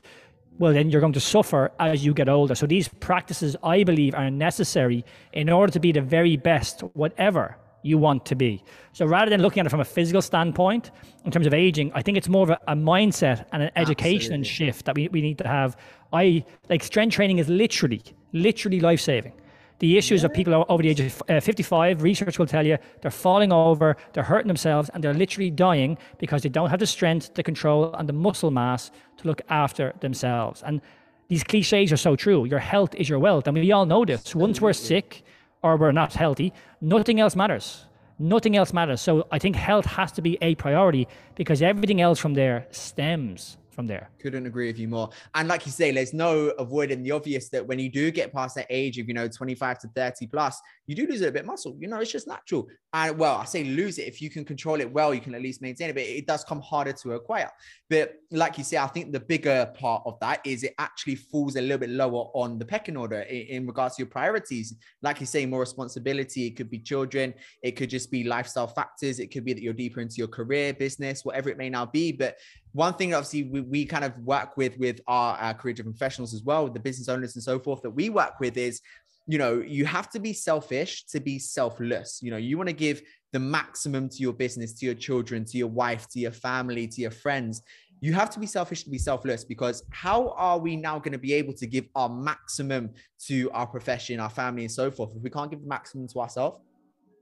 well, 0.62 0.74
then 0.74 0.92
you're 0.92 1.02
going 1.02 1.12
to 1.12 1.20
suffer 1.20 1.72
as 1.80 2.06
you 2.06 2.14
get 2.14 2.30
older. 2.30 2.54
So 2.54 2.68
these 2.68 2.88
practices, 2.88 3.56
I 3.64 3.84
believe, 3.84 4.14
are 4.14 4.30
necessary 4.30 5.04
in 5.34 5.50
order 5.50 5.74
to 5.74 5.80
be 5.80 5.92
the 5.92 6.02
very 6.02 6.38
best, 6.38 6.82
whatever 6.94 7.58
you 7.82 7.98
want 7.98 8.28
to 8.28 8.36
be. 8.36 8.64
So 8.94 9.08
rather 9.08 9.32
than 9.32 9.42
looking 9.42 9.62
at 9.62 9.66
it 9.66 9.70
from 9.70 9.80
a 9.80 9.86
physical 9.86 10.22
standpoint, 10.22 10.92
in 11.26 11.32
terms 11.32 11.48
of 11.48 11.56
aging, 11.56 11.92
I 11.96 12.04
think 12.04 12.16
it's 12.16 12.30
more 12.30 12.44
of 12.44 12.52
a, 12.52 12.60
a 12.68 12.76
mindset 12.76 13.48
and 13.52 13.64
an 13.64 13.72
education 13.76 14.42
Absolutely. 14.42 14.44
shift 14.44 14.86
that 14.86 14.94
we, 14.94 15.08
we 15.08 15.22
need 15.22 15.40
to 15.40 15.48
have. 15.48 15.76
I 16.14 16.46
like 16.70 16.84
strength 16.84 17.16
training 17.16 17.40
is 17.40 17.50
literally, 17.50 18.04
literally 18.32 18.80
life 18.82 19.02
saving. 19.02 19.34
The 19.82 19.98
issues 19.98 20.24
of 20.24 20.32
people 20.32 20.64
over 20.70 20.84
the 20.84 20.90
age 20.90 21.00
of 21.00 21.24
uh, 21.28 21.40
55, 21.40 22.04
research 22.04 22.38
will 22.38 22.46
tell 22.46 22.64
you 22.64 22.78
they're 23.02 23.10
falling 23.10 23.52
over, 23.52 23.98
they're 24.14 24.22
hurting 24.22 24.48
themselves, 24.48 24.92
and 24.94 25.04
they're 25.04 25.16
literally 25.16 25.50
dying 25.50 25.98
because 26.20 26.44
they 26.44 26.50
don't 26.50 26.70
have 26.70 26.80
the 26.80 26.86
strength, 26.86 27.34
the 27.34 27.42
control, 27.42 27.92
and 27.96 28.08
the 28.08 28.14
muscle 28.14 28.52
mass 28.52 28.92
to 29.18 29.28
look 29.28 29.42
after 29.50 29.92
themselves. 30.00 30.62
And 30.62 30.82
these 31.30 31.44
cliches 31.44 31.92
are 31.92 31.98
so 31.98 32.16
true. 32.16 32.46
Your 32.46 32.60
health 32.60 32.94
is 32.94 33.10
your 33.10 33.18
wealth. 33.18 33.48
And 33.48 33.58
we 33.58 33.72
all 33.72 33.88
know 33.88 34.06
this. 34.06 34.36
Once 34.36 34.62
we're 34.62 34.74
sick 34.74 35.24
or 35.64 35.78
we're 35.78 35.92
not 35.92 36.14
healthy, 36.14 36.54
nothing 36.80 37.20
else 37.20 37.36
matters. 37.36 37.86
Nothing 38.20 38.56
else 38.56 38.74
matters. 38.74 39.02
So 39.02 39.26
I 39.32 39.40
think 39.40 39.56
health 39.56 39.86
has 39.86 40.12
to 40.12 40.22
be 40.22 40.38
a 40.44 40.54
priority 40.54 41.08
because 41.34 41.64
everything 41.64 42.02
else 42.02 42.20
from 42.20 42.36
there 42.36 42.68
stems 42.70 43.58
from 43.82 43.88
there. 43.88 44.12
Couldn't 44.20 44.46
agree 44.46 44.68
with 44.68 44.78
you 44.78 44.88
more. 44.88 45.10
And 45.34 45.48
like 45.48 45.66
you 45.66 45.72
say, 45.72 45.92
there's 45.92 46.14
no 46.14 46.50
avoiding 46.60 47.02
the 47.02 47.10
obvious 47.12 47.50
that 47.50 47.66
when 47.66 47.80
you 47.80 47.90
do 47.90 48.12
get 48.12 48.32
past 48.32 48.54
that 48.56 48.68
age 48.70 49.00
of, 49.00 49.08
you 49.08 49.16
know, 49.16 49.28
25 49.28 49.80
to 49.80 49.88
30 49.88 50.28
plus, 50.28 50.62
you 50.86 50.96
do 50.96 51.08
lose 51.08 51.22
a 51.22 51.32
bit 51.32 51.42
of 51.42 51.48
muscle. 51.48 51.76
You 51.80 51.88
know, 51.88 52.00
it's 52.00 52.12
just 52.12 52.28
natural. 52.28 52.68
And 52.94 53.18
well, 53.18 53.38
I 53.38 53.46
say 53.46 53.64
lose 53.64 53.98
it. 53.98 54.08
If 54.08 54.22
you 54.22 54.30
can 54.30 54.46
control 54.46 54.80
it 54.80 54.92
well, 54.92 55.14
you 55.14 55.22
can 55.22 55.34
at 55.34 55.42
least 55.42 55.62
maintain 55.62 55.90
it, 55.90 55.94
but 55.94 56.04
it 56.04 56.28
does 56.28 56.44
come 56.44 56.62
harder 56.62 56.94
to 56.94 57.14
acquire. 57.14 57.50
But 57.90 58.16
like 58.30 58.58
you 58.58 58.64
say, 58.64 58.78
I 58.78 58.88
think 58.88 59.12
the 59.12 59.20
bigger 59.20 59.72
part 59.74 60.04
of 60.06 60.20
that 60.20 60.42
is 60.46 60.64
it 60.64 60.76
actually 60.78 61.16
falls 61.16 61.56
a 61.56 61.62
little 61.62 61.80
bit 61.80 61.90
lower 61.90 62.30
on 62.36 62.60
the 62.60 62.66
pecking 62.66 62.98
order 62.98 63.22
in, 63.22 63.42
in 63.48 63.68
regards 63.68 63.96
to 63.96 64.02
your 64.02 64.10
priorities. 64.10 64.76
Like 65.02 65.20
you 65.22 65.26
say, 65.26 65.46
more 65.46 65.62
responsibility. 65.62 66.48
It 66.48 66.58
could 66.58 66.70
be 66.70 66.80
children. 66.80 67.34
It 67.64 67.72
could 67.72 67.90
just 67.90 68.12
be 68.12 68.26
lifestyle 68.26 68.68
factors. 68.68 69.20
It 69.20 69.32
could 69.32 69.46
be 69.46 69.54
that 69.54 69.64
you're 69.64 69.74
deeper 69.74 70.02
into 70.02 70.18
your 70.18 70.28
career, 70.28 70.74
business, 70.74 71.26
whatever 71.26 71.50
it 71.50 71.58
may 71.58 71.70
now 71.70 71.86
be. 71.86 72.12
But 72.12 72.36
one 72.74 72.94
thing 72.94 73.14
obviously 73.14 73.44
we, 73.44 73.62
we 73.62 73.86
kind 73.86 74.06
of 74.06 74.18
work 74.20 74.56
with 74.58 74.78
with 74.78 75.00
our, 75.08 75.38
our 75.38 75.54
career 75.54 75.76
professionals 75.76 76.34
as 76.34 76.44
well 76.44 76.70
the 76.70 76.80
business 76.80 77.10
owners 77.10 77.36
and 77.36 77.44
so 77.44 77.60
forth 77.60 77.82
that 77.82 77.90
we 77.90 78.10
work 78.10 78.40
with 78.40 78.58
is 78.58 78.82
you 79.28 79.38
know 79.38 79.62
you 79.66 79.86
have 79.86 80.10
to 80.10 80.20
be 80.20 80.34
selfish 80.34 81.06
to 81.06 81.20
be 81.20 81.40
selfless. 81.40 82.20
You 82.22 82.32
know 82.32 82.38
you 82.38 82.58
want 82.58 82.70
to 82.70 82.74
give 82.74 83.02
the 83.32 83.40
maximum 83.40 84.10
to 84.10 84.18
your 84.18 84.34
business 84.34 84.74
to 84.74 84.86
your 84.86 84.96
children 84.96 85.46
to 85.46 85.58
your 85.58 85.68
wife 85.68 86.08
to 86.10 86.20
your 86.20 86.32
family 86.32 86.88
to 86.88 87.02
your 87.02 87.12
friends. 87.12 87.62
You 88.02 88.14
have 88.14 88.32
to 88.32 88.40
be 88.40 88.48
selfish 88.48 88.84
to 88.84 88.90
be 88.90 88.98
selfless 88.98 89.44
because 89.44 89.84
how 89.92 90.30
are 90.30 90.58
we 90.58 90.76
now 90.76 90.98
going 90.98 91.12
to 91.12 91.20
be 91.20 91.34
able 91.34 91.54
to 91.54 91.68
give 91.68 91.86
our 91.96 92.10
maximum 92.10 92.90
to 93.28 93.50
our 93.52 93.68
profession 93.68 94.20
our 94.20 94.30
family 94.30 94.64
and 94.64 94.72
so 94.72 94.90
forth 94.90 95.16
if 95.16 95.22
we 95.22 95.30
can't 95.30 95.52
give 95.52 95.62
the 95.62 95.68
maximum 95.68 96.08
to 96.08 96.20
ourselves 96.20 96.58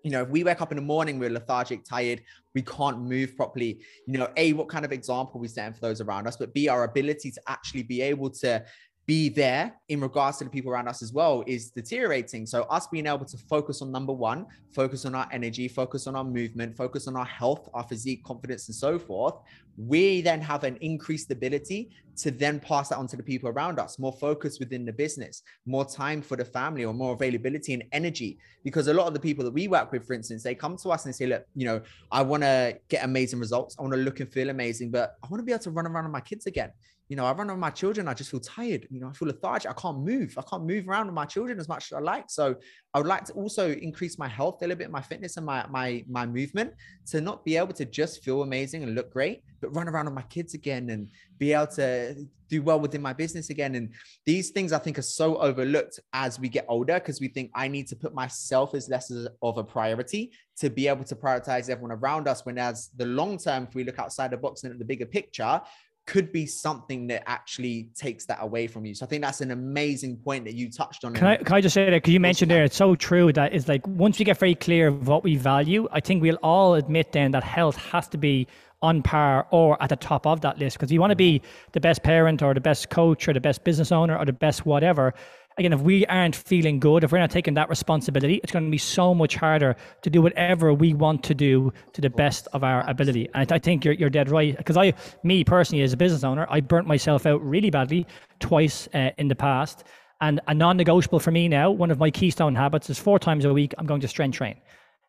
you 0.03 0.11
know, 0.11 0.21
if 0.21 0.29
we 0.29 0.43
wake 0.43 0.61
up 0.61 0.71
in 0.71 0.77
the 0.77 0.81
morning, 0.81 1.19
we're 1.19 1.29
lethargic, 1.29 1.83
tired, 1.83 2.21
we 2.55 2.61
can't 2.61 3.01
move 3.01 3.35
properly, 3.35 3.79
you 4.07 4.17
know, 4.17 4.29
A, 4.37 4.53
what 4.53 4.69
kind 4.69 4.85
of 4.85 4.91
example 4.91 5.39
we 5.39 5.47
set 5.47 5.75
for 5.75 5.81
those 5.81 6.01
around 6.01 6.27
us, 6.27 6.37
but 6.37 6.53
B, 6.53 6.67
our 6.67 6.83
ability 6.83 7.31
to 7.31 7.41
actually 7.47 7.83
be 7.83 8.01
able 8.01 8.29
to 8.31 8.63
be 9.09 9.27
there 9.27 9.73
in 9.87 9.99
regards 9.99 10.37
to 10.37 10.43
the 10.43 10.49
people 10.51 10.71
around 10.71 10.87
us 10.87 11.01
as 11.01 11.11
well 11.11 11.43
is 11.47 11.71
deteriorating. 11.71 12.45
So 12.45 12.61
us 12.65 12.85
being 12.85 13.07
able 13.07 13.25
to 13.25 13.37
focus 13.49 13.81
on 13.81 13.91
number 13.91 14.13
one, 14.13 14.45
focus 14.71 15.03
on 15.03 15.15
our 15.15 15.27
energy, 15.31 15.67
focus 15.67 16.05
on 16.05 16.15
our 16.15 16.23
movement, 16.23 16.77
focus 16.77 17.07
on 17.07 17.15
our 17.15 17.25
health, 17.25 17.67
our 17.73 17.81
physique, 17.81 18.23
confidence, 18.23 18.67
and 18.67 18.75
so 18.75 18.99
forth, 18.99 19.33
we 19.77 20.21
then 20.21 20.39
have 20.41 20.63
an 20.63 20.77
increased 20.81 21.31
ability 21.31 21.89
to 22.17 22.29
then 22.29 22.59
pass 22.59 22.89
that 22.89 22.99
on 22.99 23.07
to 23.07 23.17
the 23.17 23.23
people 23.23 23.49
around 23.49 23.79
us, 23.79 23.97
more 23.97 24.13
focus 24.13 24.59
within 24.59 24.85
the 24.85 24.93
business, 24.93 25.41
more 25.65 25.85
time 25.85 26.21
for 26.21 26.37
the 26.37 26.45
family 26.45 26.85
or 26.85 26.93
more 26.93 27.13
availability 27.13 27.73
and 27.73 27.83
energy. 27.91 28.37
Because 28.63 28.89
a 28.89 28.93
lot 28.93 29.07
of 29.07 29.15
the 29.15 29.19
people 29.19 29.43
that 29.43 29.53
we 29.53 29.67
work 29.67 29.91
with, 29.91 30.05
for 30.05 30.13
instance, 30.13 30.43
they 30.43 30.53
come 30.53 30.77
to 30.77 30.89
us 30.89 31.05
and 31.05 31.15
say, 31.15 31.25
look, 31.25 31.45
you 31.55 31.65
know, 31.65 31.81
I 32.11 32.21
want 32.21 32.43
to 32.43 32.77
get 32.89 33.03
amazing 33.03 33.39
results. 33.39 33.75
I 33.79 33.81
want 33.81 33.95
to 33.95 34.01
look 34.01 34.19
and 34.19 34.31
feel 34.31 34.51
amazing, 34.51 34.91
but 34.91 35.15
I 35.23 35.27
want 35.29 35.39
to 35.41 35.45
be 35.45 35.51
able 35.51 35.63
to 35.63 35.71
run 35.71 35.87
around 35.87 36.03
with 36.03 36.13
my 36.13 36.21
kids 36.21 36.45
again 36.45 36.71
you 37.09 37.15
know, 37.15 37.25
I 37.25 37.31
run 37.31 37.47
with 37.47 37.57
my 37.57 37.71
children, 37.71 38.07
I 38.07 38.13
just 38.13 38.29
feel 38.29 38.39
tired. 38.39 38.87
You 38.91 39.01
know, 39.01 39.09
I 39.09 39.13
feel 39.13 39.27
lethargic. 39.27 39.69
I 39.69 39.73
can't 39.73 39.99
move. 39.99 40.35
I 40.37 40.43
can't 40.43 40.63
move 40.63 40.87
around 40.87 41.07
with 41.07 41.15
my 41.15 41.25
children 41.25 41.59
as 41.59 41.67
much 41.67 41.91
as 41.91 41.93
I 41.93 41.99
like. 41.99 42.25
So 42.29 42.55
I 42.93 42.99
would 42.99 43.07
like 43.07 43.25
to 43.25 43.33
also 43.33 43.71
increase 43.71 44.19
my 44.19 44.27
health 44.27 44.59
a 44.61 44.65
little 44.65 44.77
bit, 44.77 44.91
my 44.91 45.01
fitness 45.01 45.35
and 45.35 45.45
my 45.45 45.65
my 45.69 46.05
my 46.07 46.27
movement 46.27 46.73
to 47.07 47.19
not 47.19 47.43
be 47.43 47.57
able 47.57 47.73
to 47.73 47.85
just 47.85 48.23
feel 48.23 48.43
amazing 48.43 48.83
and 48.83 48.93
look 48.93 49.11
great, 49.11 49.41
but 49.59 49.75
run 49.75 49.87
around 49.87 50.05
with 50.05 50.13
my 50.13 50.21
kids 50.23 50.53
again 50.53 50.91
and 50.91 51.09
be 51.39 51.51
able 51.51 51.65
to 51.67 52.15
do 52.47 52.61
well 52.61 52.79
within 52.79 53.01
my 53.01 53.13
business 53.13 53.49
again. 53.49 53.75
And 53.75 53.93
these 54.25 54.49
things 54.49 54.71
I 54.71 54.79
think 54.79 54.99
are 54.99 55.03
so 55.03 55.37
overlooked 55.37 55.99
as 56.13 56.39
we 56.39 56.49
get 56.49 56.65
older 56.67 56.95
because 56.95 57.19
we 57.21 57.27
think 57.27 57.51
I 57.55 57.67
need 57.67 57.87
to 57.87 57.95
put 57.95 58.13
myself 58.13 58.75
as 58.75 58.89
less 58.89 59.11
of 59.41 59.57
a 59.57 59.63
priority 59.63 60.31
to 60.57 60.69
be 60.69 60.87
able 60.87 61.05
to 61.05 61.15
prioritize 61.15 61.69
everyone 61.69 61.91
around 61.91 62.27
us. 62.27 62.45
When 62.45 62.57
as 62.57 62.89
the 62.97 63.05
long 63.05 63.37
term, 63.37 63.67
if 63.69 63.75
we 63.75 63.83
look 63.83 63.99
outside 63.99 64.31
the 64.31 64.37
box 64.37 64.63
and 64.63 64.73
at 64.73 64.79
the 64.79 64.85
bigger 64.85 65.05
picture, 65.05 65.61
could 66.09 66.31
be 66.31 66.47
something 66.47 67.05
that 67.05 67.21
actually 67.29 67.91
takes 67.95 68.25
that 68.25 68.39
away 68.41 68.65
from 68.65 68.83
you. 68.83 68.95
So 68.95 69.05
I 69.05 69.09
think 69.09 69.23
that's 69.23 69.41
an 69.41 69.51
amazing 69.51 70.17
point 70.17 70.43
that 70.45 70.55
you 70.55 70.71
touched 70.71 71.05
on. 71.05 71.13
Can 71.13 71.27
I, 71.27 71.37
can 71.37 71.55
I 71.55 71.61
just 71.61 71.75
say 71.75 71.85
that? 71.85 71.97
Because 71.97 72.11
you 72.11 72.19
mentioned 72.19 72.49
there, 72.49 72.63
it's 72.63 72.75
so 72.75 72.95
true 72.95 73.31
that 73.33 73.53
it's 73.53 73.67
like 73.67 73.85
once 73.87 74.17
we 74.17 74.25
get 74.25 74.39
very 74.39 74.55
clear 74.55 74.87
of 74.87 75.07
what 75.07 75.23
we 75.23 75.35
value, 75.35 75.87
I 75.91 75.99
think 75.99 76.23
we'll 76.23 76.39
all 76.41 76.73
admit 76.73 77.11
then 77.11 77.29
that 77.31 77.43
health 77.43 77.75
has 77.75 78.07
to 78.07 78.17
be 78.17 78.47
on 78.81 79.03
par 79.03 79.45
or 79.51 79.81
at 79.83 79.89
the 79.89 79.95
top 79.95 80.25
of 80.25 80.41
that 80.41 80.57
list 80.57 80.77
because 80.77 80.91
you 80.91 80.99
want 80.99 81.11
to 81.11 81.15
be 81.15 81.43
the 81.73 81.79
best 81.79 82.01
parent 82.01 82.41
or 82.41 82.55
the 82.55 82.61
best 82.61 82.89
coach 82.89 83.27
or 83.27 83.33
the 83.33 83.41
best 83.41 83.63
business 83.63 83.91
owner 83.91 84.17
or 84.17 84.25
the 84.25 84.33
best 84.33 84.65
whatever 84.65 85.13
again, 85.59 85.73
if 85.73 85.81
we 85.81 86.05
aren't 86.05 86.35
feeling 86.35 86.79
good, 86.79 87.03
if 87.03 87.11
we're 87.11 87.19
not 87.19 87.29
taking 87.29 87.53
that 87.55 87.69
responsibility, 87.69 88.39
it's 88.41 88.51
going 88.51 88.65
to 88.65 88.71
be 88.71 88.77
so 88.77 89.13
much 89.13 89.35
harder 89.35 89.75
to 90.01 90.09
do 90.09 90.21
whatever 90.21 90.73
we 90.73 90.93
want 90.93 91.21
to 91.25 91.35
do 91.35 91.71
to 91.93 92.01
the 92.01 92.09
best 92.09 92.47
of 92.53 92.63
our 92.63 92.89
ability. 92.89 93.27
And 93.35 93.51
I 93.51 93.59
think 93.59 93.83
you're, 93.83 93.93
you're 93.93 94.09
dead 94.09 94.29
right. 94.29 94.55
Because 94.57 94.77
I, 94.77 94.93
me 95.23 95.43
personally, 95.43 95.83
as 95.83 95.91
a 95.91 95.97
business 95.97 96.23
owner, 96.23 96.47
I 96.49 96.61
burnt 96.61 96.87
myself 96.87 97.25
out 97.25 97.43
really 97.43 97.69
badly 97.69 98.07
twice 98.39 98.87
uh, 98.93 99.11
in 99.17 99.27
the 99.27 99.35
past. 99.35 99.83
And 100.21 100.39
a 100.47 100.53
non 100.53 100.77
negotiable 100.77 101.19
for 101.19 101.31
me 101.31 101.47
now, 101.47 101.71
one 101.71 101.91
of 101.91 101.99
my 101.99 102.09
keystone 102.09 102.55
habits 102.55 102.89
is 102.89 102.97
four 102.97 103.19
times 103.19 103.43
a 103.45 103.53
week, 103.53 103.73
I'm 103.77 103.85
going 103.85 104.01
to 104.01 104.07
strength 104.07 104.37
train. 104.37 104.55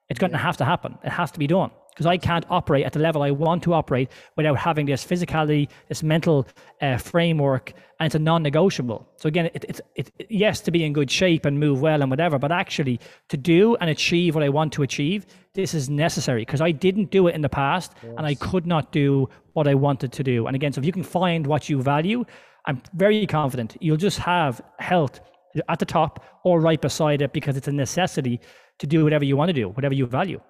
It's 0.09 0.19
going 0.19 0.33
to 0.33 0.39
have 0.39 0.57
to 0.57 0.65
happen. 0.65 0.99
It 1.05 1.11
has 1.11 1.31
to 1.31 1.39
be 1.39 1.47
done 1.47 1.71
because 1.91 2.07
I 2.07 2.17
can't 2.17 2.45
operate 2.49 2.87
at 2.87 2.93
the 2.93 2.99
level 2.99 3.23
I 3.23 3.31
want 3.31 3.63
to 3.65 3.75
operate 3.75 4.11
without 4.37 4.57
having 4.57 4.87
this 4.87 5.05
physicality, 5.05 5.69
this 5.89 6.03
mental 6.03 6.47
uh, 6.81 6.97
framework, 6.97 7.73
and 7.99 8.07
it's 8.07 8.15
a 8.15 8.19
non-negotiable. 8.19 9.07
So 9.17 9.27
again, 9.27 9.51
it, 9.53 9.65
it's 9.69 9.81
it, 9.95 10.11
yes 10.31 10.61
to 10.61 10.71
be 10.71 10.85
in 10.85 10.93
good 10.93 11.11
shape 11.11 11.45
and 11.45 11.61
move 11.61 11.81
well 11.83 12.01
and 12.01 12.11
whatever, 12.11 12.39
but 12.39 12.53
actually 12.53 13.01
to 13.29 13.37
do 13.37 13.77
and 13.77 13.91
achieve 13.91 14.35
what 14.35 14.45
I 14.45 14.49
want 14.49 14.73
to 14.75 14.83
achieve, 14.83 15.27
this 15.55 15.75
is 15.75 15.91
necessary 15.91 16.43
because 16.43 16.61
I 16.61 16.71
didn't 16.71 17.11
do 17.11 17.27
it 17.27 17.35
in 17.35 17.43
the 17.43 17.49
past 17.49 17.93
yes. 18.03 18.15
and 18.17 18.27
I 18.27 18.35
could 18.35 18.67
not 18.67 18.93
do 18.93 19.29
what 19.53 19.67
I 19.69 19.75
wanted 19.75 20.13
to 20.13 20.23
do. 20.23 20.47
And 20.47 20.57
again, 20.57 20.73
so 20.73 20.81
if 20.81 20.87
you 20.87 20.93
can 20.93 21.03
find 21.03 21.47
what 21.47 21.69
you 21.69 21.83
value, 21.83 22.25
I'm 22.67 22.83
very 22.95 23.27
confident 23.27 23.77
you'll 23.81 23.97
just 23.97 24.19
have 24.19 24.61
health 24.79 25.21
at 25.69 25.79
the 25.79 25.85
top 25.85 26.25
or 26.45 26.61
right 26.61 26.81
beside 26.81 27.23
it 27.23 27.33
because 27.33 27.57
it's 27.57 27.69
a 27.69 27.73
necessity 27.73 28.41
to 28.79 28.87
do 28.87 29.05
whatever 29.05 29.25
you 29.25 29.37
want 29.37 29.49
to 29.49 29.53
do, 29.53 29.69
whatever 29.69 29.95
you 29.95 30.07
value. 30.07 30.41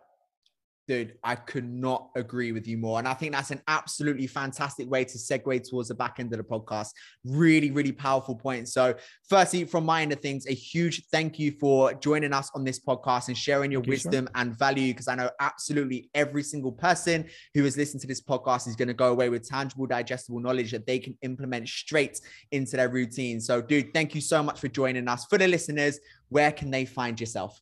Dude, 0.88 1.14
I 1.22 1.36
could 1.36 1.70
not 1.70 2.10
agree 2.16 2.50
with 2.50 2.66
you 2.66 2.76
more. 2.76 2.98
And 2.98 3.06
I 3.06 3.14
think 3.14 3.32
that's 3.32 3.52
an 3.52 3.62
absolutely 3.68 4.26
fantastic 4.26 4.90
way 4.90 5.04
to 5.04 5.18
segue 5.18 5.68
towards 5.68 5.88
the 5.88 5.94
back 5.94 6.16
end 6.18 6.32
of 6.32 6.38
the 6.38 6.44
podcast. 6.44 6.88
Really, 7.24 7.70
really 7.70 7.92
powerful 7.92 8.34
point. 8.34 8.68
So, 8.68 8.94
firstly, 9.28 9.64
from 9.64 9.84
my 9.84 10.02
end 10.02 10.12
of 10.12 10.18
things, 10.18 10.46
a 10.48 10.52
huge 10.52 11.04
thank 11.12 11.38
you 11.38 11.52
for 11.60 11.94
joining 11.94 12.32
us 12.32 12.50
on 12.56 12.64
this 12.64 12.80
podcast 12.80 13.28
and 13.28 13.38
sharing 13.38 13.70
your 13.70 13.82
wisdom 13.82 14.28
and 14.34 14.58
value. 14.58 14.92
Because 14.92 15.06
I 15.06 15.14
know 15.14 15.30
absolutely 15.38 16.10
every 16.14 16.42
single 16.42 16.72
person 16.72 17.24
who 17.54 17.62
has 17.62 17.76
listened 17.76 18.00
to 18.00 18.08
this 18.08 18.20
podcast 18.20 18.66
is 18.66 18.74
going 18.74 18.88
to 18.88 18.94
go 18.94 19.12
away 19.12 19.28
with 19.28 19.48
tangible, 19.48 19.86
digestible 19.86 20.40
knowledge 20.40 20.72
that 20.72 20.86
they 20.86 20.98
can 20.98 21.16
implement 21.22 21.68
straight 21.68 22.20
into 22.50 22.76
their 22.76 22.88
routine. 22.88 23.40
So, 23.40 23.62
dude, 23.62 23.94
thank 23.94 24.14
you 24.16 24.20
so 24.20 24.42
much 24.42 24.58
for 24.58 24.66
joining 24.66 25.06
us. 25.06 25.24
For 25.26 25.38
the 25.38 25.46
listeners, 25.46 26.00
where 26.30 26.50
can 26.50 26.72
they 26.72 26.84
find 26.84 27.20
yourself? 27.20 27.60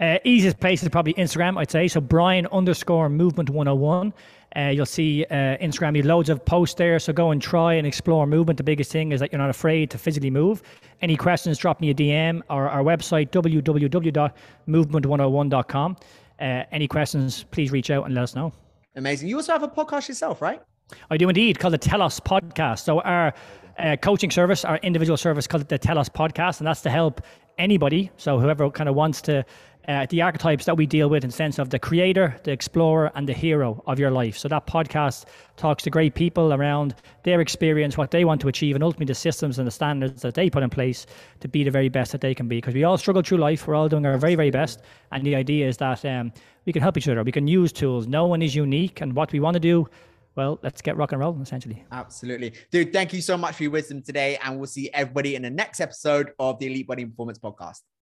Uh, 0.00 0.18
easiest 0.24 0.58
place 0.58 0.82
is 0.82 0.88
probably 0.88 1.14
Instagram, 1.14 1.56
I'd 1.58 1.70
say. 1.70 1.86
So 1.88 2.00
Brian 2.00 2.46
underscore 2.48 3.08
movement 3.08 3.48
101. 3.50 4.12
Uh, 4.56 4.68
you'll 4.68 4.86
see 4.86 5.24
uh, 5.30 5.56
Instagram, 5.58 5.96
you 5.96 6.02
loads 6.02 6.28
of 6.28 6.44
posts 6.44 6.76
there. 6.76 6.98
So 6.98 7.12
go 7.12 7.30
and 7.32 7.40
try 7.42 7.74
and 7.74 7.86
explore 7.86 8.26
movement. 8.26 8.56
The 8.56 8.64
biggest 8.64 8.92
thing 8.92 9.12
is 9.12 9.20
that 9.20 9.32
you're 9.32 9.40
not 9.40 9.50
afraid 9.50 9.90
to 9.90 9.98
physically 9.98 10.30
move. 10.30 10.62
Any 11.00 11.16
questions, 11.16 11.58
drop 11.58 11.80
me 11.80 11.90
a 11.90 11.94
DM 11.94 12.42
or 12.50 12.68
our 12.68 12.82
website, 12.82 13.30
www.movement101.com. 13.30 15.96
Uh, 16.40 16.64
any 16.72 16.88
questions, 16.88 17.44
please 17.50 17.72
reach 17.72 17.90
out 17.90 18.04
and 18.04 18.14
let 18.14 18.22
us 18.22 18.34
know. 18.34 18.52
Amazing. 18.96 19.28
You 19.28 19.36
also 19.36 19.52
have 19.52 19.62
a 19.62 19.68
podcast 19.68 20.08
yourself, 20.08 20.40
right? 20.40 20.62
I 21.10 21.16
do 21.16 21.28
indeed, 21.28 21.58
called 21.58 21.74
the 21.74 21.78
Telos 21.78 22.20
Podcast. 22.20 22.80
So 22.80 23.00
our 23.00 23.34
uh, 23.78 23.96
coaching 24.00 24.30
service, 24.30 24.64
our 24.64 24.76
individual 24.78 25.16
service 25.16 25.46
called 25.46 25.68
the 25.68 25.78
Telos 25.78 26.08
Podcast, 26.08 26.58
and 26.58 26.66
that's 26.66 26.82
to 26.82 26.90
help 26.90 27.20
anybody. 27.58 28.10
So 28.16 28.38
whoever 28.38 28.70
kind 28.70 28.88
of 28.88 28.94
wants 28.94 29.22
to 29.22 29.44
uh, 29.88 30.06
the 30.08 30.22
archetypes 30.22 30.64
that 30.64 30.76
we 30.76 30.86
deal 30.86 31.08
with 31.08 31.24
in 31.24 31.30
sense 31.30 31.58
of 31.58 31.70
the 31.70 31.78
creator, 31.78 32.36
the 32.44 32.52
explorer, 32.52 33.10
and 33.14 33.28
the 33.28 33.32
hero 33.32 33.82
of 33.86 33.98
your 33.98 34.10
life. 34.10 34.36
So 34.36 34.48
that 34.48 34.66
podcast 34.66 35.24
talks 35.56 35.82
to 35.84 35.90
great 35.90 36.14
people 36.14 36.52
around 36.52 36.94
their 37.22 37.40
experience, 37.40 37.96
what 37.96 38.10
they 38.10 38.24
want 38.24 38.40
to 38.42 38.48
achieve, 38.48 38.74
and 38.74 38.84
ultimately 38.84 39.06
the 39.06 39.14
systems 39.14 39.58
and 39.58 39.66
the 39.66 39.72
standards 39.72 40.22
that 40.22 40.34
they 40.34 40.50
put 40.50 40.62
in 40.62 40.70
place 40.70 41.06
to 41.40 41.48
be 41.48 41.64
the 41.64 41.70
very 41.70 41.88
best 41.88 42.12
that 42.12 42.20
they 42.20 42.34
can 42.34 42.48
be. 42.48 42.56
Because 42.56 42.74
we 42.74 42.84
all 42.84 42.98
struggle 42.98 43.22
through 43.22 43.38
life, 43.38 43.66
we're 43.66 43.74
all 43.74 43.88
doing 43.88 44.06
our 44.06 44.16
very, 44.18 44.34
very 44.34 44.50
best, 44.50 44.82
and 45.12 45.24
the 45.24 45.34
idea 45.34 45.68
is 45.68 45.76
that 45.78 46.04
um, 46.04 46.32
we 46.64 46.72
can 46.72 46.82
help 46.82 46.96
each 46.96 47.08
other. 47.08 47.22
We 47.22 47.32
can 47.32 47.46
use 47.46 47.72
tools. 47.72 48.06
No 48.06 48.26
one 48.26 48.42
is 48.42 48.54
unique, 48.54 49.00
and 49.00 49.14
what 49.14 49.32
we 49.32 49.40
want 49.40 49.54
to 49.54 49.60
do 49.60 49.88
well, 50.36 50.58
let's 50.62 50.82
get 50.82 50.96
rock 50.96 51.12
and 51.12 51.20
roll 51.20 51.40
essentially. 51.40 51.84
Absolutely. 51.92 52.54
Dude, 52.70 52.92
thank 52.92 53.12
you 53.12 53.20
so 53.20 53.36
much 53.36 53.56
for 53.56 53.62
your 53.62 53.72
wisdom 53.72 54.02
today. 54.02 54.36
And 54.42 54.58
we'll 54.58 54.66
see 54.66 54.90
everybody 54.92 55.36
in 55.36 55.42
the 55.42 55.50
next 55.50 55.80
episode 55.80 56.32
of 56.38 56.58
the 56.58 56.66
Elite 56.66 56.86
Body 56.86 57.04
Performance 57.04 57.38
Podcast. 57.38 57.82